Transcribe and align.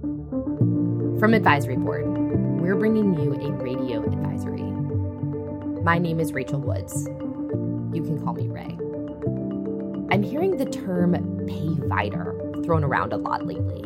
From 0.00 1.34
Advisory 1.34 1.76
Board, 1.76 2.06
we're 2.60 2.76
bringing 2.76 3.18
you 3.18 3.34
a 3.34 3.50
radio 3.54 4.04
advisory. 4.04 4.62
My 5.82 5.98
name 5.98 6.20
is 6.20 6.32
Rachel 6.32 6.60
Woods. 6.60 7.06
You 7.92 8.02
can 8.04 8.22
call 8.22 8.34
me 8.34 8.46
Rae. 8.46 8.78
I'm 10.12 10.22
hearing 10.22 10.56
the 10.56 10.66
term 10.66 11.14
payvider 11.46 12.64
thrown 12.64 12.84
around 12.84 13.12
a 13.12 13.16
lot 13.16 13.44
lately, 13.44 13.82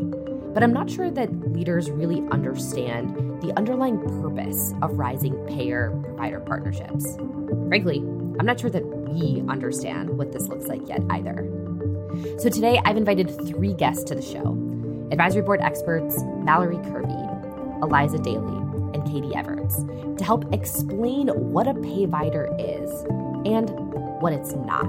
but 0.53 0.62
I'm 0.62 0.75
not 0.75 0.90
sure 0.90 1.11
that 1.11 1.33
leaders 1.54 1.90
really 1.90 2.21
understand 2.31 3.40
the 3.40 3.56
underlying 3.56 3.99
purpose 4.21 4.74
of 4.83 4.99
rising 4.99 5.35
payer 5.47 5.99
provider 6.03 6.40
partnerships. 6.40 7.17
Frankly, 7.69 7.99
I'm 8.38 8.44
not 8.44 8.60
sure 8.60 8.71
that 8.71 8.85
we 8.85 9.42
understand 9.49 10.19
what 10.19 10.33
this 10.33 10.49
looks 10.49 10.67
like 10.67 10.87
yet 10.87 11.01
either. 11.08 11.49
So 12.38 12.51
today 12.51 12.79
I've 12.85 12.99
invited 12.99 13.31
three 13.47 13.72
guests 13.72 14.04
to 14.04 14.15
the 14.15 14.21
show 14.21 14.69
advisory 15.13 15.42
board 15.42 15.60
experts 15.60 16.23
Mallory 16.42 16.78
Kirby, 16.91 17.12
Eliza 17.82 18.18
Daly, 18.18 18.56
and 18.95 19.05
Katie 19.05 19.36
Everts 19.36 19.84
to 20.16 20.24
help 20.24 20.50
explain 20.55 21.28
what 21.28 21.69
a 21.69 21.74
payvider 21.74 22.48
is 22.59 22.91
and 23.45 23.69
what 24.22 24.33
it's 24.33 24.55
not. 24.55 24.86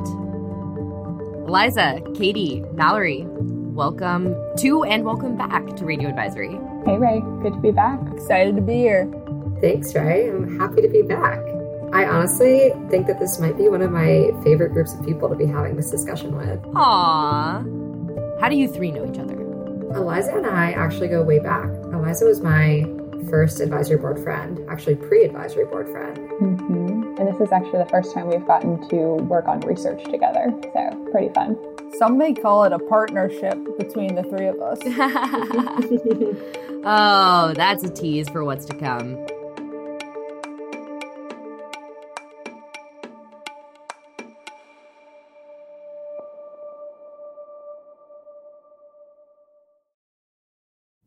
Eliza, 1.46 2.00
Katie, 2.16 2.64
Mallory, 2.74 3.26
welcome 3.28 4.34
to 4.60 4.86
and 4.86 5.04
welcome 5.04 5.36
back 5.36 5.76
to 5.76 5.84
Radio 5.84 6.08
Advisory. 6.08 6.58
Hey, 6.86 6.98
Rae. 6.98 7.20
Good 7.42 7.54
to 7.54 7.60
be 7.60 7.72
back. 7.72 8.00
Excited 8.14 8.56
to 8.56 8.62
be 8.62 8.76
here. 8.76 9.12
Thanks, 9.60 9.94
Rae. 9.94 10.30
I'm 10.30 10.58
happy 10.58 10.82
to 10.82 10.88
be 10.88 11.02
back. 11.02 11.40
I 11.92 12.06
honestly 12.06 12.72
think 12.90 13.08
that 13.08 13.20
this 13.20 13.40
might 13.40 13.58
be 13.58 13.68
one 13.68 13.82
of 13.82 13.92
my 13.92 14.32
favorite 14.44 14.72
groups 14.72 14.94
of 14.94 15.06
people 15.06 15.28
to 15.28 15.36
be 15.36 15.46
having 15.46 15.76
this 15.76 15.92
discussion 15.92 16.36
with. 16.38 16.62
Aww. 16.74 18.40
How 18.40 18.50
do 18.50 18.56
you 18.56 18.70
three 18.70 18.92
know 18.92 19.06
each 19.06 19.20
other? 19.20 19.43
Eliza 19.96 20.36
and 20.36 20.46
I 20.46 20.72
actually 20.72 21.08
go 21.08 21.22
way 21.22 21.40
back. 21.40 21.70
Eliza 21.92 22.26
was 22.26 22.42
my 22.42 22.86
first 23.30 23.60
advisory 23.60 23.98
board 23.98 24.20
friend, 24.20 24.60
actually 24.70 24.96
pre 24.96 25.24
advisory 25.24 25.66
board 25.66 25.90
friend. 25.90 26.18
Mm-hmm. 26.18 27.18
And 27.18 27.28
this 27.28 27.40
is 27.40 27.52
actually 27.52 27.80
the 27.80 27.90
first 27.90 28.14
time 28.14 28.28
we've 28.28 28.46
gotten 28.46 28.88
to 28.90 28.96
work 29.24 29.48
on 29.48 29.60
research 29.62 30.04
together. 30.06 30.54
So, 30.74 31.10
pretty 31.12 31.34
fun. 31.34 31.58
Some 31.98 32.18
may 32.18 32.34
call 32.34 32.64
it 32.64 32.74
a 32.74 32.80
partnership 32.80 33.58
between 33.78 34.16
the 34.16 34.24
three 34.24 34.48
of 34.48 34.60
us. 34.62 34.80
oh, 36.86 37.54
that's 37.56 37.84
a 37.84 37.90
tease 37.90 38.30
for 38.30 38.44
what's 38.44 38.66
to 38.66 38.76
come. 38.76 39.26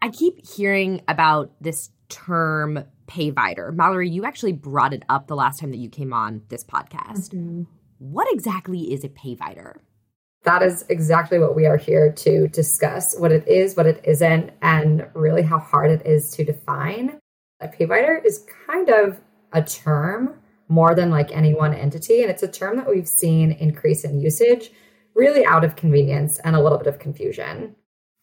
I 0.07 0.11
keep 0.11 0.47
hearing 0.47 1.03
about 1.09 1.51
this 1.61 1.91
term 2.09 2.85
payvider. 3.09 3.75
Mallory, 3.75 4.09
you 4.09 4.25
actually 4.25 4.53
brought 4.53 4.93
it 4.93 5.03
up 5.09 5.27
the 5.27 5.35
last 5.35 5.59
time 5.59 5.73
that 5.73 5.79
you 5.79 5.89
came 5.89 6.13
on 6.13 6.43
this 6.49 6.63
podcast. 6.63 7.31
Mm-hmm. 7.31 7.63
What 7.99 8.33
exactly 8.33 8.93
is 8.93 9.03
a 9.03 9.09
payvider? 9.09 9.79
That 10.45 10.63
is 10.63 10.85
exactly 10.89 11.41
what 11.41 11.57
we 11.57 11.67
are 11.67 11.77
here 11.77 12.13
to 12.13 12.47
discuss 12.47 13.19
what 13.19 13.33
it 13.33 13.49
is, 13.49 13.77
what 13.77 13.87
it 13.87 14.01
isn't, 14.05 14.53
and 14.63 15.09
really 15.13 15.43
how 15.43 15.59
hard 15.59 15.91
it 15.91 16.07
is 16.07 16.31
to 16.37 16.45
define. 16.45 17.19
A 17.59 17.67
payvider 17.67 18.25
is 18.25 18.47
kind 18.65 18.89
of 18.89 19.21
a 19.53 19.61
term 19.61 20.39
more 20.69 20.95
than 20.95 21.11
like 21.11 21.33
any 21.33 21.53
one 21.53 21.75
entity. 21.75 22.23
And 22.23 22.31
it's 22.31 22.45
a 22.45 22.49
term 22.49 22.77
that 22.77 22.89
we've 22.89 23.09
seen 23.09 23.51
increase 23.51 24.05
in 24.05 24.21
usage 24.21 24.71
really 25.17 25.45
out 25.45 25.65
of 25.65 25.75
convenience 25.75 26.39
and 26.39 26.55
a 26.55 26.63
little 26.63 26.79
bit 26.79 26.87
of 26.87 27.01
confusion. 27.01 27.75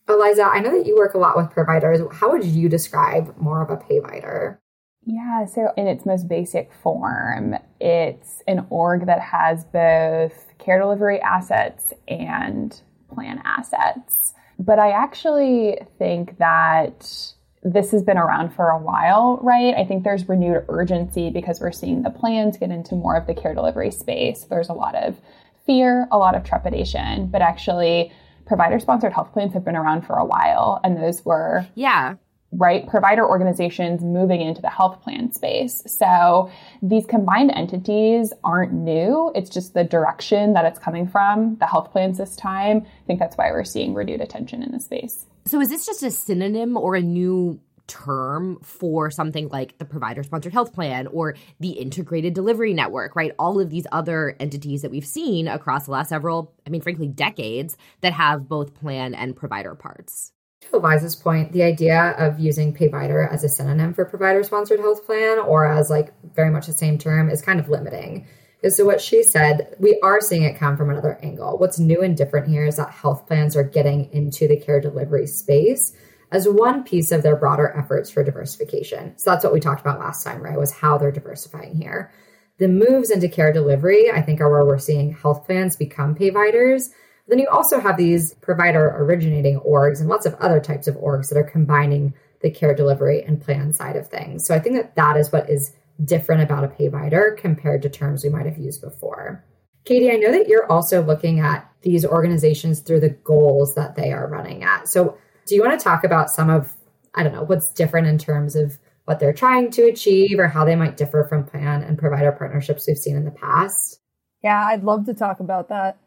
Eliza, 0.10 0.44
I 0.44 0.60
know 0.60 0.78
that 0.78 0.86
you 0.86 0.98
work 0.98 1.14
a 1.14 1.18
lot 1.18 1.38
with 1.38 1.50
providers. 1.52 2.00
How 2.12 2.32
would 2.32 2.44
you 2.44 2.68
describe 2.68 3.38
more 3.38 3.62
of 3.62 3.70
a 3.70 3.78
payvider? 3.78 4.58
Yeah, 5.06 5.46
so 5.46 5.72
in 5.76 5.88
its 5.88 6.06
most 6.06 6.28
basic 6.28 6.72
form, 6.74 7.56
it's 7.80 8.42
an 8.48 8.66
org 8.70 9.06
that 9.06 9.20
has 9.20 9.66
both 9.66 10.54
care 10.60 10.80
delivery 10.80 11.20
assets 11.22 11.94
and 12.08 12.80
plan 13.14 13.42
assets. 13.46 14.34
But 14.60 14.80
I 14.80 14.92
actually 14.92 15.78
think 15.98 16.38
that 16.38 17.34
this 17.64 17.92
has 17.92 18.04
been 18.04 18.18
around 18.18 18.54
for 18.54 18.70
a 18.70 18.80
while, 18.80 19.40
right? 19.42 19.74
I 19.76 19.86
think 19.86 20.04
there's 20.04 20.28
renewed 20.28 20.66
urgency 20.68 21.30
because 21.30 21.60
we're 21.60 21.72
seeing 21.72 22.04
the 22.04 22.10
plans 22.10 22.58
get 22.58 22.72
into 22.72 22.96
more 22.96 23.16
of 23.16 23.26
the 23.26 23.34
care 23.34 23.54
delivery 23.54 23.92
space. 23.92 24.46
There's 24.50 24.70
a 24.70 24.74
lot 24.74 24.96
of 24.96 25.18
fear, 25.66 26.08
a 26.12 26.18
lot 26.18 26.36
of 26.36 26.44
trepidation, 26.44 27.28
but 27.28 27.42
actually, 27.42 28.12
provider 28.46 28.80
sponsored 28.80 29.14
health 29.14 29.32
plans 29.34 29.54
have 29.54 29.66
been 29.66 29.76
around 29.76 30.04
for 30.04 30.16
a 30.16 30.26
while 30.26 30.80
and 30.84 30.98
those 30.98 31.24
were 31.24 31.66
yeah. 31.76 32.16
right 32.52 32.88
provider 32.88 33.28
organizations 33.28 34.02
moving 34.02 34.42
into 34.42 34.62
the 34.62 34.70
health 34.70 35.02
plan 35.02 35.32
space. 35.32 35.84
So 35.86 36.52
these 36.82 37.06
combined 37.06 37.52
entities 37.52 38.34
aren't 38.44 38.74
new. 38.74 39.32
It's 39.36 39.50
just 39.50 39.74
the 39.74 39.84
direction 39.84 40.54
that 40.54 40.66
it's 40.66 40.80
coming 40.80 41.08
from 41.08 41.58
the 41.58 41.66
health 41.66 41.92
plans 41.92 42.18
this 42.18 42.36
time. 42.36 42.86
I 42.86 43.06
think 43.08 43.20
that's 43.20 43.38
why 43.38 43.52
we're 43.52 43.64
seeing 43.64 43.94
renewed 43.94 44.22
attention 44.22 44.64
in 44.64 44.72
the 44.72 44.80
space. 44.80 45.26
So 45.46 45.60
is 45.60 45.70
this 45.70 45.86
just 45.86 46.04
a 46.04 46.12
synonym 46.12 46.78
or 46.78 46.96
a 46.96 47.02
new 47.02 47.60
term 47.88 48.60
for 48.62 49.12
something 49.12 49.50
like 49.50 49.78
the 49.78 49.86
provider 49.86 50.24
sponsored 50.24 50.54
health 50.54 50.74
plan 50.74 51.08
or 51.08 51.36
the 51.60 51.72
integrated 51.72 52.34
delivery 52.34 52.74
network, 52.74 53.16
right? 53.16 53.32
All 53.38 53.60
of 53.60 53.70
these 53.70 53.86
other 53.92 54.36
entities 54.40 54.82
that 54.82 54.92
we've 54.92 55.06
seen 55.06 55.48
across 55.48 55.86
the 55.86 55.92
last 55.92 56.10
several, 56.10 56.54
I 56.66 56.70
mean, 56.70 56.82
frankly, 56.82 57.08
decades 57.08 57.78
that 58.02 58.14
have 58.14 58.48
both 58.48 58.74
plan 58.74 59.14
and 59.14 59.36
provider 59.36 59.76
parts. 59.76 60.32
To 60.62 60.78
Eliza's 60.78 61.16
point, 61.16 61.52
the 61.52 61.64
idea 61.64 62.16
of 62.18 62.40
using 62.40 62.74
payvider 62.74 63.30
as 63.30 63.44
a 63.44 63.50
synonym 63.50 63.94
for 63.94 64.06
provider 64.06 64.44
sponsored 64.44 64.80
health 64.80 65.06
plan 65.06 65.40
or 65.40 65.66
as 65.66 65.90
like 65.90 66.14
very 66.34 66.50
much 66.50 66.68
the 66.68 66.74
same 66.74 66.98
term 66.98 67.30
is 67.30 67.42
kind 67.42 67.60
of 67.60 67.70
limiting. 67.70 68.28
So, 68.70 68.86
what 68.86 69.02
she 69.02 69.24
said, 69.24 69.76
we 69.78 70.00
are 70.02 70.22
seeing 70.22 70.44
it 70.44 70.58
come 70.58 70.78
from 70.78 70.90
another 70.90 71.20
angle. 71.22 71.58
What's 71.58 71.80
new 71.80 72.02
and 72.02 72.16
different 72.16 72.48
here 72.48 72.66
is 72.66 72.78
that 72.78 72.92
health 72.92 73.28
plans 73.28 73.58
are 73.58 73.64
getting 73.64 74.10
into 74.14 74.48
the 74.48 74.56
care 74.56 74.80
delivery 74.80 75.28
space 75.28 75.92
as 76.34 76.50
one 76.50 76.84
piece 76.84 77.12
of 77.12 77.22
their 77.22 77.36
broader 77.36 77.72
efforts 77.78 78.10
for 78.10 78.24
diversification. 78.24 79.18
So 79.18 79.30
that's 79.30 79.44
what 79.44 79.54
we 79.54 79.60
talked 79.60 79.82
about 79.82 80.00
last 80.00 80.24
time, 80.24 80.42
right? 80.42 80.58
Was 80.58 80.72
how 80.72 80.98
they're 80.98 81.12
diversifying 81.12 81.76
here. 81.76 82.12
The 82.58 82.68
moves 82.68 83.12
into 83.12 83.30
care 83.30 83.54
delivery, 83.54 84.12
I 84.12 84.22
think, 84.22 84.42
are 84.42 84.50
where 84.50 84.66
we're 84.66 84.80
seeing 84.80 85.14
health 85.14 85.46
plans 85.46 85.76
become 85.76 86.16
payviders. 86.16 86.90
Then 87.28 87.40
you 87.40 87.48
also 87.48 87.80
have 87.80 87.98
these 87.98 88.34
provider 88.42 88.96
originating 88.98 89.60
orgs 89.60 90.00
and 90.00 90.10
lots 90.10 90.26
of 90.26 90.34
other 90.36 90.60
types 90.60 90.88
of 90.88 90.96
orgs 90.96 91.30
that 91.30 91.38
are 91.38 91.44
combining 91.44 92.14
the 92.42 92.50
care 92.50 92.76
delivery 92.76 93.24
and 93.24 93.42
plan 93.42 93.72
side 93.72 93.96
of 93.96 94.08
things. 94.08 94.46
So 94.46 94.56
I 94.56 94.60
think 94.60 94.76
that 94.76 94.96
that 94.96 95.18
is 95.18 95.32
what 95.32 95.50
is 95.50 95.74
different 96.04 96.42
about 96.42 96.64
a 96.64 96.68
payvider 96.68 97.38
compared 97.38 97.84
to 97.84 97.90
terms 97.90 98.24
we 98.24 98.30
might 98.30 98.48
have 98.48 98.58
used 98.58 98.82
before. 98.82 99.46
Katie, 99.86 100.12
I 100.12 100.16
know 100.16 100.32
that 100.32 100.48
you're 100.48 100.72
also 100.72 101.04
looking 101.04 101.40
at 101.40 101.70
these 101.82 102.06
organizations 102.06 102.80
through 102.80 103.02
the 103.02 103.10
goals 103.10 103.76
that 103.76 103.96
they 103.96 104.12
are 104.12 104.28
running 104.28 104.64
at. 104.64 104.88
So 104.88 105.18
do 105.46 105.56
you 105.56 105.62
want 105.62 105.78
to 105.78 105.84
talk 105.84 106.04
about 106.04 106.30
some 106.30 106.50
of, 106.50 106.74
I 107.14 107.24
don't 107.24 107.34
know, 107.34 107.44
what's 107.44 107.70
different 107.70 108.08
in 108.08 108.18
terms 108.18 108.56
of 108.56 108.78
what 109.06 109.20
they're 109.20 109.34
trying 109.34 109.70
to 109.72 109.84
achieve 109.84 110.40
or 110.40 110.48
how 110.48 110.64
they 110.64 110.76
might 110.76 110.98
differ 110.98 111.26
from 111.28 111.44
plan 111.44 111.84
and 111.84 111.98
provider 111.98 112.32
partnerships 112.32 112.88
we've 112.88 112.98
seen 112.98 113.16
in 113.16 113.26
the 113.26 113.32
past? 113.32 114.00
Yeah, 114.42 114.66
I'd 114.66 114.84
love 114.84 115.06
to 115.06 115.14
talk 115.14 115.40
about 115.40 115.70
that. 115.70 115.98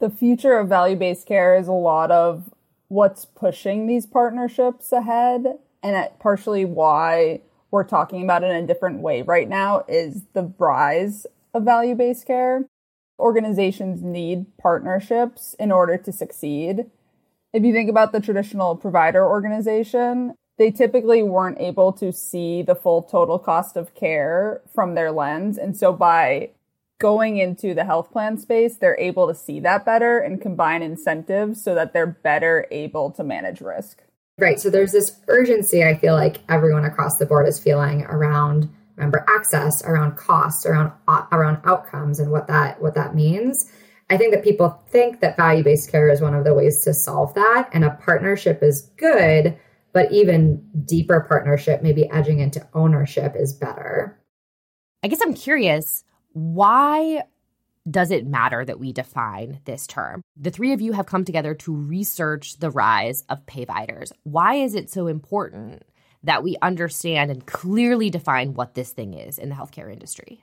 The 0.00 0.10
future 0.10 0.58
of 0.58 0.68
value 0.68 0.96
based 0.96 1.26
care 1.26 1.56
is 1.56 1.68
a 1.68 1.72
lot 1.72 2.10
of 2.10 2.52
what's 2.88 3.24
pushing 3.24 3.86
these 3.86 4.06
partnerships 4.06 4.92
ahead, 4.92 5.58
and 5.82 6.08
partially 6.18 6.64
why 6.64 7.40
we're 7.70 7.84
talking 7.84 8.22
about 8.22 8.44
it 8.44 8.50
in 8.50 8.64
a 8.64 8.66
different 8.66 9.00
way 9.00 9.22
right 9.22 9.48
now 9.48 9.84
is 9.88 10.22
the 10.32 10.52
rise 10.58 11.26
of 11.52 11.64
value 11.64 11.94
based 11.94 12.26
care. 12.26 12.64
Organizations 13.18 14.02
need 14.02 14.46
partnerships 14.58 15.54
in 15.58 15.70
order 15.70 15.96
to 15.96 16.12
succeed 16.12 16.86
if 17.54 17.62
you 17.62 17.72
think 17.72 17.88
about 17.88 18.12
the 18.12 18.20
traditional 18.20 18.74
provider 18.76 19.24
organization, 19.24 20.34
they 20.58 20.72
typically 20.72 21.22
weren't 21.22 21.60
able 21.60 21.92
to 21.92 22.12
see 22.12 22.62
the 22.62 22.74
full 22.74 23.02
total 23.02 23.38
cost 23.38 23.76
of 23.76 23.94
care 23.94 24.60
from 24.74 24.94
their 24.94 25.12
lens. 25.12 25.56
And 25.56 25.76
so 25.76 25.92
by 25.92 26.50
going 26.98 27.38
into 27.38 27.72
the 27.72 27.84
health 27.84 28.10
plan 28.10 28.38
space, 28.38 28.76
they're 28.76 28.98
able 28.98 29.28
to 29.28 29.34
see 29.34 29.60
that 29.60 29.84
better 29.84 30.18
and 30.18 30.42
combine 30.42 30.82
incentives 30.82 31.62
so 31.62 31.74
that 31.76 31.92
they're 31.92 32.06
better 32.06 32.66
able 32.72 33.12
to 33.12 33.22
manage 33.22 33.60
risk. 33.60 34.02
Right. 34.36 34.58
So 34.58 34.68
there's 34.68 34.92
this 34.92 35.16
urgency 35.28 35.84
I 35.84 35.96
feel 35.96 36.14
like 36.14 36.40
everyone 36.48 36.84
across 36.84 37.18
the 37.18 37.26
board 37.26 37.46
is 37.46 37.58
feeling 37.60 38.02
around 38.04 38.68
member 38.96 39.24
access, 39.28 39.84
around 39.84 40.16
costs, 40.16 40.66
around 40.66 40.92
around 41.30 41.60
outcomes 41.64 42.18
and 42.18 42.32
what 42.32 42.48
that 42.48 42.82
what 42.82 42.94
that 42.94 43.14
means. 43.14 43.70
I 44.10 44.16
think 44.16 44.34
that 44.34 44.44
people 44.44 44.82
think 44.90 45.20
that 45.20 45.36
value 45.36 45.64
based 45.64 45.90
care 45.90 46.10
is 46.10 46.20
one 46.20 46.34
of 46.34 46.44
the 46.44 46.54
ways 46.54 46.84
to 46.84 46.92
solve 46.92 47.34
that. 47.34 47.70
And 47.72 47.84
a 47.84 47.90
partnership 47.90 48.62
is 48.62 48.90
good, 48.96 49.58
but 49.92 50.12
even 50.12 50.68
deeper 50.84 51.20
partnership, 51.20 51.82
maybe 51.82 52.10
edging 52.10 52.40
into 52.40 52.66
ownership, 52.74 53.34
is 53.36 53.52
better. 53.52 54.20
I 55.02 55.08
guess 55.08 55.20
I'm 55.22 55.34
curious 55.34 56.04
why 56.32 57.22
does 57.88 58.10
it 58.10 58.26
matter 58.26 58.64
that 58.64 58.80
we 58.80 58.92
define 58.92 59.60
this 59.66 59.86
term? 59.86 60.22
The 60.36 60.50
three 60.50 60.72
of 60.72 60.80
you 60.80 60.92
have 60.92 61.06
come 61.06 61.24
together 61.24 61.54
to 61.54 61.74
research 61.74 62.58
the 62.58 62.70
rise 62.70 63.22
of 63.28 63.46
payviders. 63.46 64.10
Why 64.22 64.54
is 64.54 64.74
it 64.74 64.90
so 64.90 65.06
important 65.06 65.84
that 66.22 66.42
we 66.42 66.56
understand 66.62 67.30
and 67.30 67.46
clearly 67.46 68.08
define 68.10 68.54
what 68.54 68.74
this 68.74 68.90
thing 68.90 69.14
is 69.14 69.38
in 69.38 69.50
the 69.50 69.54
healthcare 69.54 69.92
industry? 69.92 70.42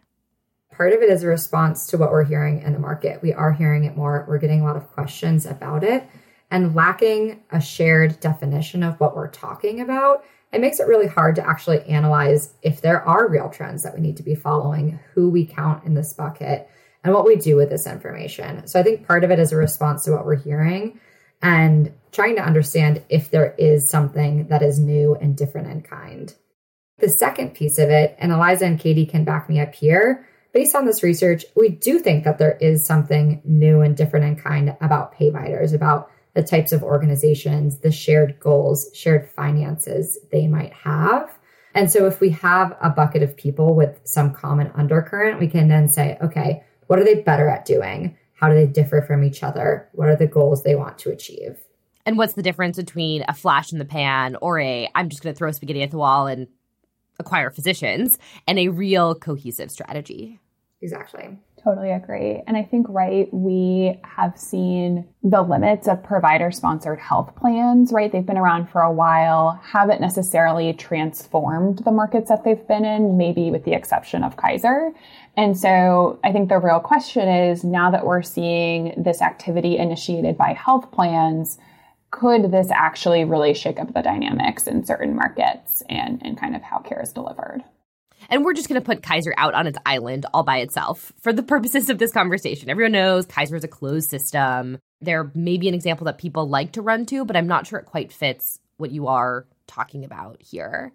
Part 0.82 0.94
of 0.94 1.04
it 1.04 1.12
is 1.12 1.22
a 1.22 1.28
response 1.28 1.86
to 1.86 1.98
what 2.00 2.12
we're 2.12 2.24
hearing 2.24 2.64
in 2.64 2.74
the 2.74 2.80
market. 2.80 3.22
We 3.22 3.34
are 3.34 3.52
hearing 3.52 3.84
it 3.84 3.96
more. 3.96 4.26
We're 4.28 4.40
getting 4.40 4.62
a 4.62 4.64
lot 4.64 4.76
of 4.76 4.90
questions 4.90 5.46
about 5.46 5.84
it 5.84 6.10
and 6.50 6.74
lacking 6.74 7.44
a 7.52 7.62
shared 7.62 8.20
definition 8.20 8.82
of 8.82 9.00
what 9.00 9.16
we're 9.16 9.30
talking 9.30 9.82
about. 9.82 10.26
It 10.52 10.60
makes 10.60 10.80
it 10.80 10.88
really 10.88 11.06
hard 11.06 11.36
to 11.36 11.48
actually 11.48 11.84
analyze 11.84 12.56
if 12.64 12.82
there 12.82 13.04
are 13.04 13.30
real 13.30 13.48
trends 13.48 13.84
that 13.84 13.94
we 13.94 14.02
need 14.02 14.18
to 14.18 14.24
be 14.24 14.34
following, 14.34 15.00
who 15.14 15.30
we 15.30 15.46
count 15.46 15.84
in 15.84 15.94
this 15.94 16.14
bucket, 16.14 16.68
and 17.04 17.14
what 17.14 17.28
we 17.28 17.36
do 17.36 17.56
with 17.56 17.70
this 17.70 17.86
information. 17.86 18.66
So 18.66 18.80
I 18.80 18.84
think 18.84 19.06
part 19.06 19.24
of 19.24 19.30
it 19.30 19.38
is 19.38 19.52
a 19.52 19.58
response 19.58 20.04
to 20.06 20.12
what 20.14 20.26
we're 20.26 20.34
hearing 20.34 21.00
and 21.44 21.94
trying 22.12 22.38
to 22.38 22.44
understand 22.44 23.04
if 23.08 23.30
there 23.30 23.54
is 23.60 23.88
something 23.88 24.48
that 24.48 24.64
is 24.64 24.80
new 24.80 25.14
and 25.14 25.38
different 25.38 25.68
in 25.68 25.84
kind. 25.84 26.34
The 26.98 27.10
second 27.10 27.54
piece 27.54 27.78
of 27.78 27.92
it, 27.92 28.16
and 28.18 28.32
Eliza 28.32 28.66
and 28.66 28.80
Katie 28.80 29.06
can 29.06 29.24
back 29.24 29.48
me 29.48 29.60
up 29.60 29.76
here, 29.76 30.28
based 30.54 30.76
on 30.76 30.86
this 30.86 31.04
research, 31.04 31.46
we 31.56 31.70
do 31.70 32.00
think 32.00 32.24
that 32.24 32.38
there 32.38 32.58
is 32.60 32.86
something 32.86 33.42
new 33.44 33.82
and 33.82 33.96
different 33.96 34.26
in 34.26 34.36
kind 34.36 34.76
about 34.82 35.16
payviders, 35.16 35.74
about 35.74 36.10
the 36.34 36.44
types 36.44 36.72
of 36.72 36.84
organizations, 36.84 37.80
the 37.80 37.92
shared 37.92 38.40
goals, 38.40 38.90
shared 38.94 39.30
finances 39.30 40.18
they 40.32 40.48
might 40.48 40.74
have. 40.74 41.30
And 41.74 41.92
so 41.92 42.06
if 42.06 42.20
we 42.20 42.30
have 42.32 42.76
a 42.82 42.90
bucket 42.90 43.24
of 43.24 43.38
people 43.38 43.76
with 43.76 44.00
some 44.04 44.34
common 44.34 44.72
undercurrent, 44.76 45.40
we 45.40 45.48
can 45.48 45.68
then 45.68 45.88
say, 45.88 46.18
okay, 46.22 46.64
what 46.88 47.00
are 47.00 47.04
they 47.04 47.22
better 47.22 47.48
at 47.48 47.66
doing? 47.66 48.18
How 48.34 48.50
do 48.50 48.56
they 48.56 48.68
differ 48.68 49.02
from 49.02 49.24
each 49.24 49.44
other? 49.44 49.90
What 49.94 50.10
are 50.10 50.16
the 50.16 50.28
goals 50.28 50.64
they 50.64 50.76
want 50.76 50.98
to 51.00 51.12
achieve? 51.12 51.58
And 52.06 52.18
what's 52.18 52.34
the 52.34 52.42
difference 52.42 52.78
between 52.78 53.24
a 53.28 53.34
flash 53.34 53.72
in 53.72 53.78
the 53.78 53.86
pan 53.86 54.36
or 54.42 54.60
a 54.60 54.90
I'm 54.96 55.10
just 55.10 55.22
going 55.22 55.34
to 55.34 55.38
throw 55.38 55.52
spaghetti 55.52 55.84
at 55.84 55.92
the 55.92 55.98
wall 55.98 56.28
and 56.28 56.48
acquire 57.22 57.50
physicians 57.50 58.18
and 58.48 58.60
a 58.60 58.68
real 58.68 59.16
cohesive 59.16 59.72
strategy? 59.72 60.40
Exactly. 60.82 61.38
Totally 61.64 61.92
agree. 61.92 62.42
And 62.48 62.58
I 62.58 62.64
think, 62.64 62.88
right, 62.90 63.32
we 63.32 64.00
have 64.04 64.36
seen 64.36 65.08
the 65.22 65.44
limits 65.44 65.88
of 65.88 66.04
provider 66.04 66.50
sponsored 66.50 67.00
health 67.00 67.36
plans, 67.36 67.94
right? 67.94 68.12
They've 68.12 68.26
been 68.26 68.38
around 68.38 68.68
for 68.70 68.82
a 68.82 68.92
while, 68.92 69.62
haven't 69.64 70.02
necessarily 70.02 70.74
transformed 70.74 71.84
the 71.86 71.92
markets 71.92 72.30
that 72.30 72.44
they've 72.44 72.68
been 72.68 72.84
in, 72.84 73.16
maybe 73.16 73.52
with 73.52 73.64
the 73.64 73.74
exception 73.74 74.24
of 74.24 74.38
Kaiser. 74.38 74.92
And 75.38 75.56
so 75.56 76.20
I 76.24 76.32
think 76.32 76.50
the 76.50 76.58
real 76.58 76.80
question 76.80 77.28
is 77.28 77.64
now 77.64 77.92
that 77.92 78.08
we're 78.08 78.24
seeing 78.24 78.96
this 78.98 79.22
activity 79.22 79.78
initiated 79.78 80.40
by 80.40 80.54
health 80.54 80.92
plans, 80.92 81.60
could 82.12 82.52
this 82.52 82.70
actually 82.70 83.24
really 83.24 83.54
shake 83.54 83.80
up 83.80 83.94
the 83.94 84.02
dynamics 84.02 84.68
in 84.68 84.86
certain 84.86 85.16
markets 85.16 85.82
and, 85.90 86.22
and 86.24 86.38
kind 86.38 86.56
of 86.56 86.62
how 86.62 86.80
care 86.80 87.02
is 87.02 87.14
delivered? 87.14 87.64
And 88.30 88.46
we're 88.46 88.54
just 88.54 88.70
going 88.70 88.80
to 88.80 88.86
put 88.86 89.02
Kaiser 89.02 89.34
out 89.38 89.54
on 89.54 89.66
its 89.66 89.80
island 89.86 90.26
all 90.34 90.44
by 90.44 90.58
itself 90.58 91.12
for 91.22 91.34
the 91.34 91.44
purposes 91.54 91.90
of 91.90 91.98
this 91.98 92.12
conversation. 92.12 92.70
Everyone 92.70 92.92
knows 92.92 93.26
Kaiser 93.26 93.56
is 93.56 93.64
a 93.64 93.70
closed 93.70 94.10
system. 94.10 94.78
There 95.00 95.32
may 95.34 95.58
be 95.58 95.68
an 95.68 95.74
example 95.74 96.06
that 96.06 96.18
people 96.18 96.48
like 96.48 96.74
to 96.74 96.82
run 96.82 97.06
to, 97.08 97.26
but 97.26 97.36
I'm 97.36 97.48
not 97.48 97.66
sure 97.66 97.80
it 97.80 97.86
quite 97.86 98.12
fits 98.12 98.60
what 98.78 98.92
you 98.92 99.08
are 99.08 99.48
talking 99.68 100.04
about 100.04 100.42
here. 100.42 100.92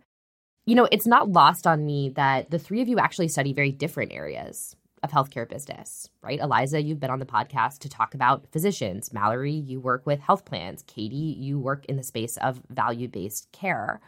You 0.67 0.75
know, 0.75 0.89
it's 0.91 1.07
not 1.07 1.31
lost 1.31 1.67
on 1.67 1.85
me 1.85 2.11
that 2.11 2.51
the 2.51 2.59
three 2.59 2.83
of 2.83 2.89
you 2.89 2.99
actually 2.99 3.29
study 3.29 3.53
very 3.53 3.73
different 3.73 4.13
areas 4.13 4.77
of 5.07 5.13
healthcare 5.13 5.49
business, 5.49 6.11
right? 6.21 6.39
Eliza, 6.39 6.83
you've 6.83 7.01
been 7.01 7.11
on 7.11 7.21
the 7.21 7.25
podcast 7.27 7.79
to 7.79 7.89
talk 7.89 8.13
about 8.13 8.47
physicians. 8.53 9.13
Mallory, 9.13 9.53
you 9.53 9.81
work 9.81 10.05
with 10.05 10.21
health 10.21 10.45
plans. 10.45 10.85
Katie, 10.87 11.17
you 11.17 11.59
work 11.59 11.87
in 11.87 11.97
the 11.97 12.03
space 12.03 12.37
of 12.37 12.61
value 12.69 13.09
based 13.09 13.51
care 13.53 14.01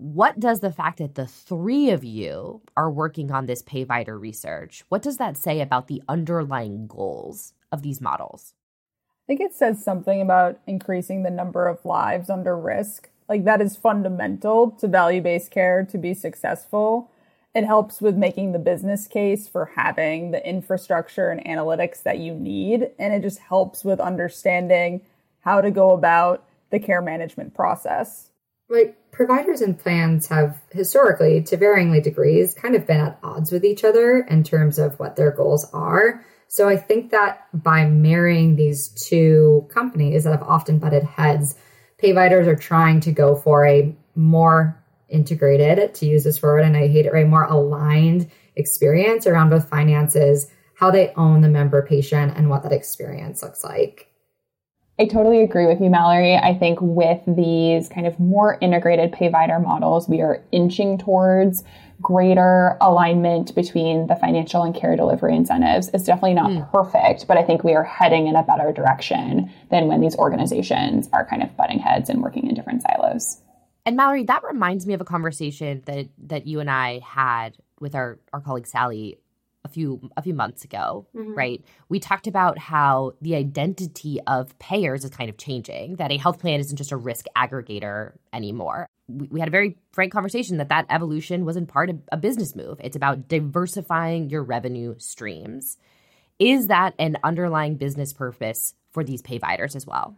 what 0.00 0.40
does 0.40 0.60
the 0.60 0.72
fact 0.72 0.96
that 0.96 1.14
the 1.14 1.26
three 1.26 1.90
of 1.90 2.02
you 2.02 2.62
are 2.74 2.90
working 2.90 3.30
on 3.30 3.44
this 3.44 3.62
payvider 3.62 4.18
research 4.18 4.82
what 4.88 5.02
does 5.02 5.18
that 5.18 5.36
say 5.36 5.60
about 5.60 5.88
the 5.88 6.02
underlying 6.08 6.86
goals 6.86 7.52
of 7.70 7.82
these 7.82 8.00
models 8.00 8.54
i 9.22 9.26
think 9.26 9.42
it 9.42 9.52
says 9.52 9.84
something 9.84 10.22
about 10.22 10.58
increasing 10.66 11.22
the 11.22 11.30
number 11.30 11.68
of 11.68 11.84
lives 11.84 12.30
under 12.30 12.56
risk 12.56 13.10
like 13.28 13.44
that 13.44 13.60
is 13.60 13.76
fundamental 13.76 14.70
to 14.70 14.88
value-based 14.88 15.50
care 15.50 15.84
to 15.84 15.98
be 15.98 16.14
successful 16.14 17.10
it 17.54 17.64
helps 17.64 18.00
with 18.00 18.16
making 18.16 18.52
the 18.52 18.58
business 18.58 19.06
case 19.06 19.48
for 19.48 19.72
having 19.76 20.30
the 20.30 20.48
infrastructure 20.48 21.30
and 21.30 21.44
analytics 21.44 22.02
that 22.02 22.18
you 22.18 22.34
need 22.34 22.90
and 22.98 23.12
it 23.12 23.22
just 23.22 23.38
helps 23.38 23.84
with 23.84 24.00
understanding 24.00 25.00
how 25.40 25.60
to 25.60 25.70
go 25.70 25.90
about 25.90 26.44
the 26.70 26.78
care 26.78 27.02
management 27.02 27.54
process 27.54 28.30
like 28.70 28.96
providers 29.10 29.60
and 29.60 29.78
plans 29.78 30.28
have 30.28 30.62
historically, 30.70 31.42
to 31.42 31.58
varyingly 31.58 32.02
degrees, 32.02 32.54
kind 32.54 32.74
of 32.74 32.86
been 32.86 33.00
at 33.00 33.18
odds 33.22 33.50
with 33.50 33.64
each 33.64 33.84
other 33.84 34.20
in 34.20 34.44
terms 34.44 34.78
of 34.78 34.98
what 34.98 35.16
their 35.16 35.32
goals 35.32 35.68
are. 35.74 36.24
So 36.46 36.68
I 36.68 36.76
think 36.76 37.10
that 37.10 37.46
by 37.52 37.84
marrying 37.86 38.56
these 38.56 38.88
two 38.88 39.68
companies 39.70 40.24
that 40.24 40.30
have 40.30 40.42
often 40.42 40.78
butted 40.78 41.02
heads, 41.02 41.56
payviders 42.02 42.46
are 42.46 42.56
trying 42.56 43.00
to 43.00 43.12
go 43.12 43.36
for 43.36 43.66
a 43.66 43.94
more 44.14 44.79
integrated, 45.10 45.94
to 45.96 46.06
use 46.06 46.24
this 46.24 46.42
word, 46.42 46.64
and 46.64 46.76
I 46.76 46.88
hate 46.88 47.06
it, 47.06 47.12
right? 47.12 47.26
More 47.26 47.44
aligned 47.44 48.30
experience 48.56 49.26
around 49.26 49.50
both 49.50 49.68
finances, 49.68 50.50
how 50.74 50.90
they 50.90 51.12
own 51.16 51.40
the 51.40 51.48
member 51.48 51.84
patient, 51.86 52.36
and 52.36 52.48
what 52.48 52.62
that 52.62 52.72
experience 52.72 53.42
looks 53.42 53.62
like. 53.64 54.10
I 55.00 55.06
totally 55.06 55.42
agree 55.42 55.64
with 55.64 55.80
you, 55.80 55.88
Mallory. 55.88 56.36
I 56.36 56.54
think 56.54 56.78
with 56.82 57.20
these 57.26 57.88
kind 57.88 58.06
of 58.06 58.20
more 58.20 58.58
integrated 58.60 59.12
payvider 59.12 59.62
models, 59.62 60.06
we 60.06 60.20
are 60.20 60.44
inching 60.52 60.98
towards 60.98 61.64
greater 62.02 62.76
alignment 62.82 63.54
between 63.54 64.08
the 64.08 64.16
financial 64.16 64.62
and 64.62 64.74
care 64.74 64.96
delivery 64.96 65.34
incentives. 65.34 65.88
It's 65.94 66.04
definitely 66.04 66.34
not 66.34 66.50
mm. 66.50 66.70
perfect, 66.70 67.26
but 67.26 67.38
I 67.38 67.42
think 67.42 67.64
we 67.64 67.74
are 67.74 67.82
heading 67.82 68.26
in 68.26 68.36
a 68.36 68.42
better 68.42 68.72
direction 68.72 69.50
than 69.70 69.86
when 69.86 70.02
these 70.02 70.16
organizations 70.16 71.08
are 71.14 71.24
kind 71.24 71.42
of 71.42 71.56
butting 71.56 71.78
heads 71.78 72.10
and 72.10 72.22
working 72.22 72.46
in 72.46 72.54
different 72.54 72.82
silos. 72.82 73.40
And 73.86 73.96
Mallory, 73.96 74.24
that 74.24 74.42
reminds 74.44 74.86
me 74.86 74.94
of 74.94 75.00
a 75.00 75.04
conversation 75.04 75.82
that 75.86 76.08
that 76.26 76.46
you 76.46 76.60
and 76.60 76.70
I 76.70 77.00
had 77.00 77.56
with 77.80 77.94
our, 77.94 78.18
our 78.32 78.40
colleague 78.40 78.66
Sally 78.66 79.18
a 79.64 79.68
few 79.68 80.10
a 80.16 80.22
few 80.22 80.34
months 80.34 80.64
ago, 80.64 81.06
mm-hmm. 81.14 81.34
right? 81.34 81.64
We 81.88 82.00
talked 82.00 82.26
about 82.26 82.58
how 82.58 83.12
the 83.20 83.34
identity 83.34 84.20
of 84.26 84.58
payers 84.58 85.04
is 85.04 85.10
kind 85.10 85.30
of 85.30 85.36
changing. 85.36 85.96
That 85.96 86.12
a 86.12 86.16
health 86.16 86.40
plan 86.40 86.60
isn't 86.60 86.76
just 86.76 86.92
a 86.92 86.96
risk 86.96 87.26
aggregator 87.36 88.12
anymore. 88.32 88.86
We, 89.08 89.28
we 89.28 89.40
had 89.40 89.48
a 89.48 89.52
very 89.52 89.76
frank 89.92 90.12
conversation 90.12 90.58
that 90.58 90.68
that 90.68 90.86
evolution 90.88 91.44
wasn't 91.44 91.68
part 91.68 91.90
of 91.90 92.00
a 92.12 92.16
business 92.16 92.54
move. 92.54 92.80
It's 92.82 92.96
about 92.96 93.28
diversifying 93.28 94.30
your 94.30 94.42
revenue 94.42 94.94
streams. 94.98 95.76
Is 96.38 96.68
that 96.68 96.94
an 96.98 97.18
underlying 97.22 97.76
business 97.76 98.12
purpose 98.12 98.74
for 98.92 99.04
these 99.04 99.20
payviders 99.20 99.76
as 99.76 99.86
well? 99.86 100.16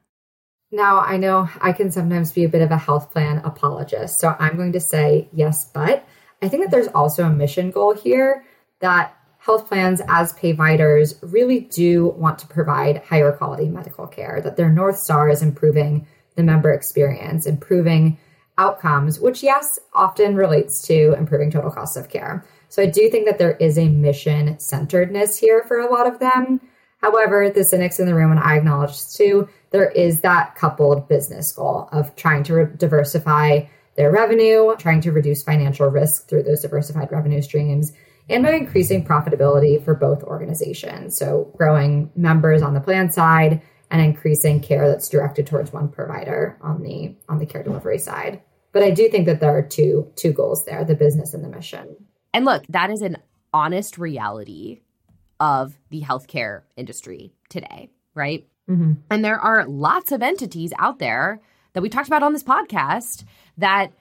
Now, 0.75 1.01
I 1.01 1.19
know 1.19 1.51
I 1.61 1.73
can 1.73 1.91
sometimes 1.91 2.33
be 2.33 2.45
a 2.45 2.49
bit 2.49 2.63
of 2.63 2.71
a 2.71 2.79
health 2.79 3.13
plan 3.13 3.43
apologist, 3.45 4.19
so 4.19 4.35
I'm 4.39 4.57
going 4.57 4.73
to 4.73 4.81
say 4.81 5.29
yes, 5.31 5.67
but 5.67 6.09
I 6.41 6.49
think 6.49 6.63
that 6.63 6.71
there's 6.71 6.89
also 6.89 7.25
a 7.25 7.31
mission 7.31 7.71
goal 7.71 7.95
here 7.95 8.47
that 8.81 9.15
health 9.37 9.69
plans 9.69 10.01
as 10.09 10.33
payviders 10.33 11.19
really 11.21 11.61
do 11.61 12.09
want 12.17 12.39
to 12.39 12.47
provide 12.47 13.03
higher 13.05 13.33
quality 13.33 13.69
medical 13.69 14.07
care, 14.07 14.41
that 14.41 14.57
their 14.57 14.71
North 14.71 14.97
Star 14.97 15.29
is 15.29 15.43
improving 15.43 16.07
the 16.37 16.43
member 16.43 16.73
experience, 16.73 17.45
improving 17.45 18.19
outcomes, 18.57 19.21
which, 19.21 19.43
yes, 19.43 19.79
often 19.93 20.37
relates 20.37 20.81
to 20.87 21.13
improving 21.19 21.51
total 21.51 21.71
cost 21.71 21.99
of 21.99 22.09
care. 22.09 22.47
So 22.71 22.83
I 22.83 22.87
do 22.87 23.11
think 23.11 23.27
that 23.27 23.39
there 23.39 23.57
is 23.57 23.77
a 23.77 23.91
mission 23.91 24.59
centeredness 24.59 25.39
here 25.39 25.65
for 25.69 25.81
a 25.81 25.93
lot 25.93 26.07
of 26.07 26.19
them. 26.19 26.63
However, 27.03 27.51
the 27.51 27.65
cynics 27.65 27.99
in 27.99 28.07
the 28.07 28.15
room, 28.15 28.31
and 28.31 28.41
I 28.41 28.57
acknowledge 28.57 29.13
too, 29.13 29.49
there 29.71 29.91
is 29.91 30.21
that 30.21 30.55
coupled 30.55 31.09
business 31.09 31.51
goal 31.53 31.89
of 31.91 32.15
trying 32.15 32.45
to 32.45 32.55
re- 32.55 32.77
diversify 32.77 33.63
their 33.97 34.13
revenue, 34.13 34.77
trying 34.77 35.01
to 35.03 35.13
reduce 35.13 35.43
financial 35.43 35.89
risk 35.89 36.29
through 36.29 36.45
those 36.45 36.63
diversified 36.63 37.11
revenue 37.11 37.43
streams, 37.43 37.93
and 38.29 38.45
by 38.45 38.53
increasing 38.53 39.05
profitability 39.05 39.85
for 39.85 39.95
both 39.95 40.23
organizations. 40.23 41.17
So 41.19 41.53
growing 41.57 42.11
members 42.15 42.63
on 42.63 42.73
the 42.73 42.81
plan 42.81 43.11
side 43.11 43.63
and 43.91 44.01
increasing 44.01 44.61
care 44.61 44.89
that's 44.89 45.09
directed 45.09 45.47
towards 45.47 45.73
one 45.73 45.89
provider 45.89 46.57
on 46.63 46.83
the 46.83 47.17
on 47.29 47.39
the 47.39 47.47
care 47.47 47.63
delivery 47.63 47.99
side. 47.99 48.43
But 48.71 48.83
I 48.83 48.91
do 48.91 49.09
think 49.09 49.27
that 49.27 49.41
there 49.41 49.57
are 49.57 49.63
two 49.63 50.11
two 50.15 50.33
goals 50.33 50.65
there, 50.65 50.85
the 50.85 50.95
business 50.95 51.35
and 51.35 51.45
the 51.45 51.49
mission. 51.49 51.97
And 52.33 52.45
look, 52.45 52.65
that 52.69 52.91
is 52.91 53.03
an 53.03 53.19
honest 53.53 53.99
reality 53.99 54.82
of 55.43 55.77
the 55.91 56.01
healthcare 56.03 56.63
industry 56.77 57.35
today, 57.49 57.91
right? 58.15 58.47
Mm-hmm. 58.71 58.93
And 59.11 59.25
there 59.25 59.41
are 59.41 59.67
lots 59.67 60.13
of 60.13 60.23
entities 60.23 60.73
out 60.79 61.01
there 61.01 61.41
that 61.73 61.83
we 61.83 61.89
talked 61.89 62.07
about 62.07 62.23
on 62.23 62.33
this 62.33 62.45
podcast 62.45 63.25
that 63.59 63.93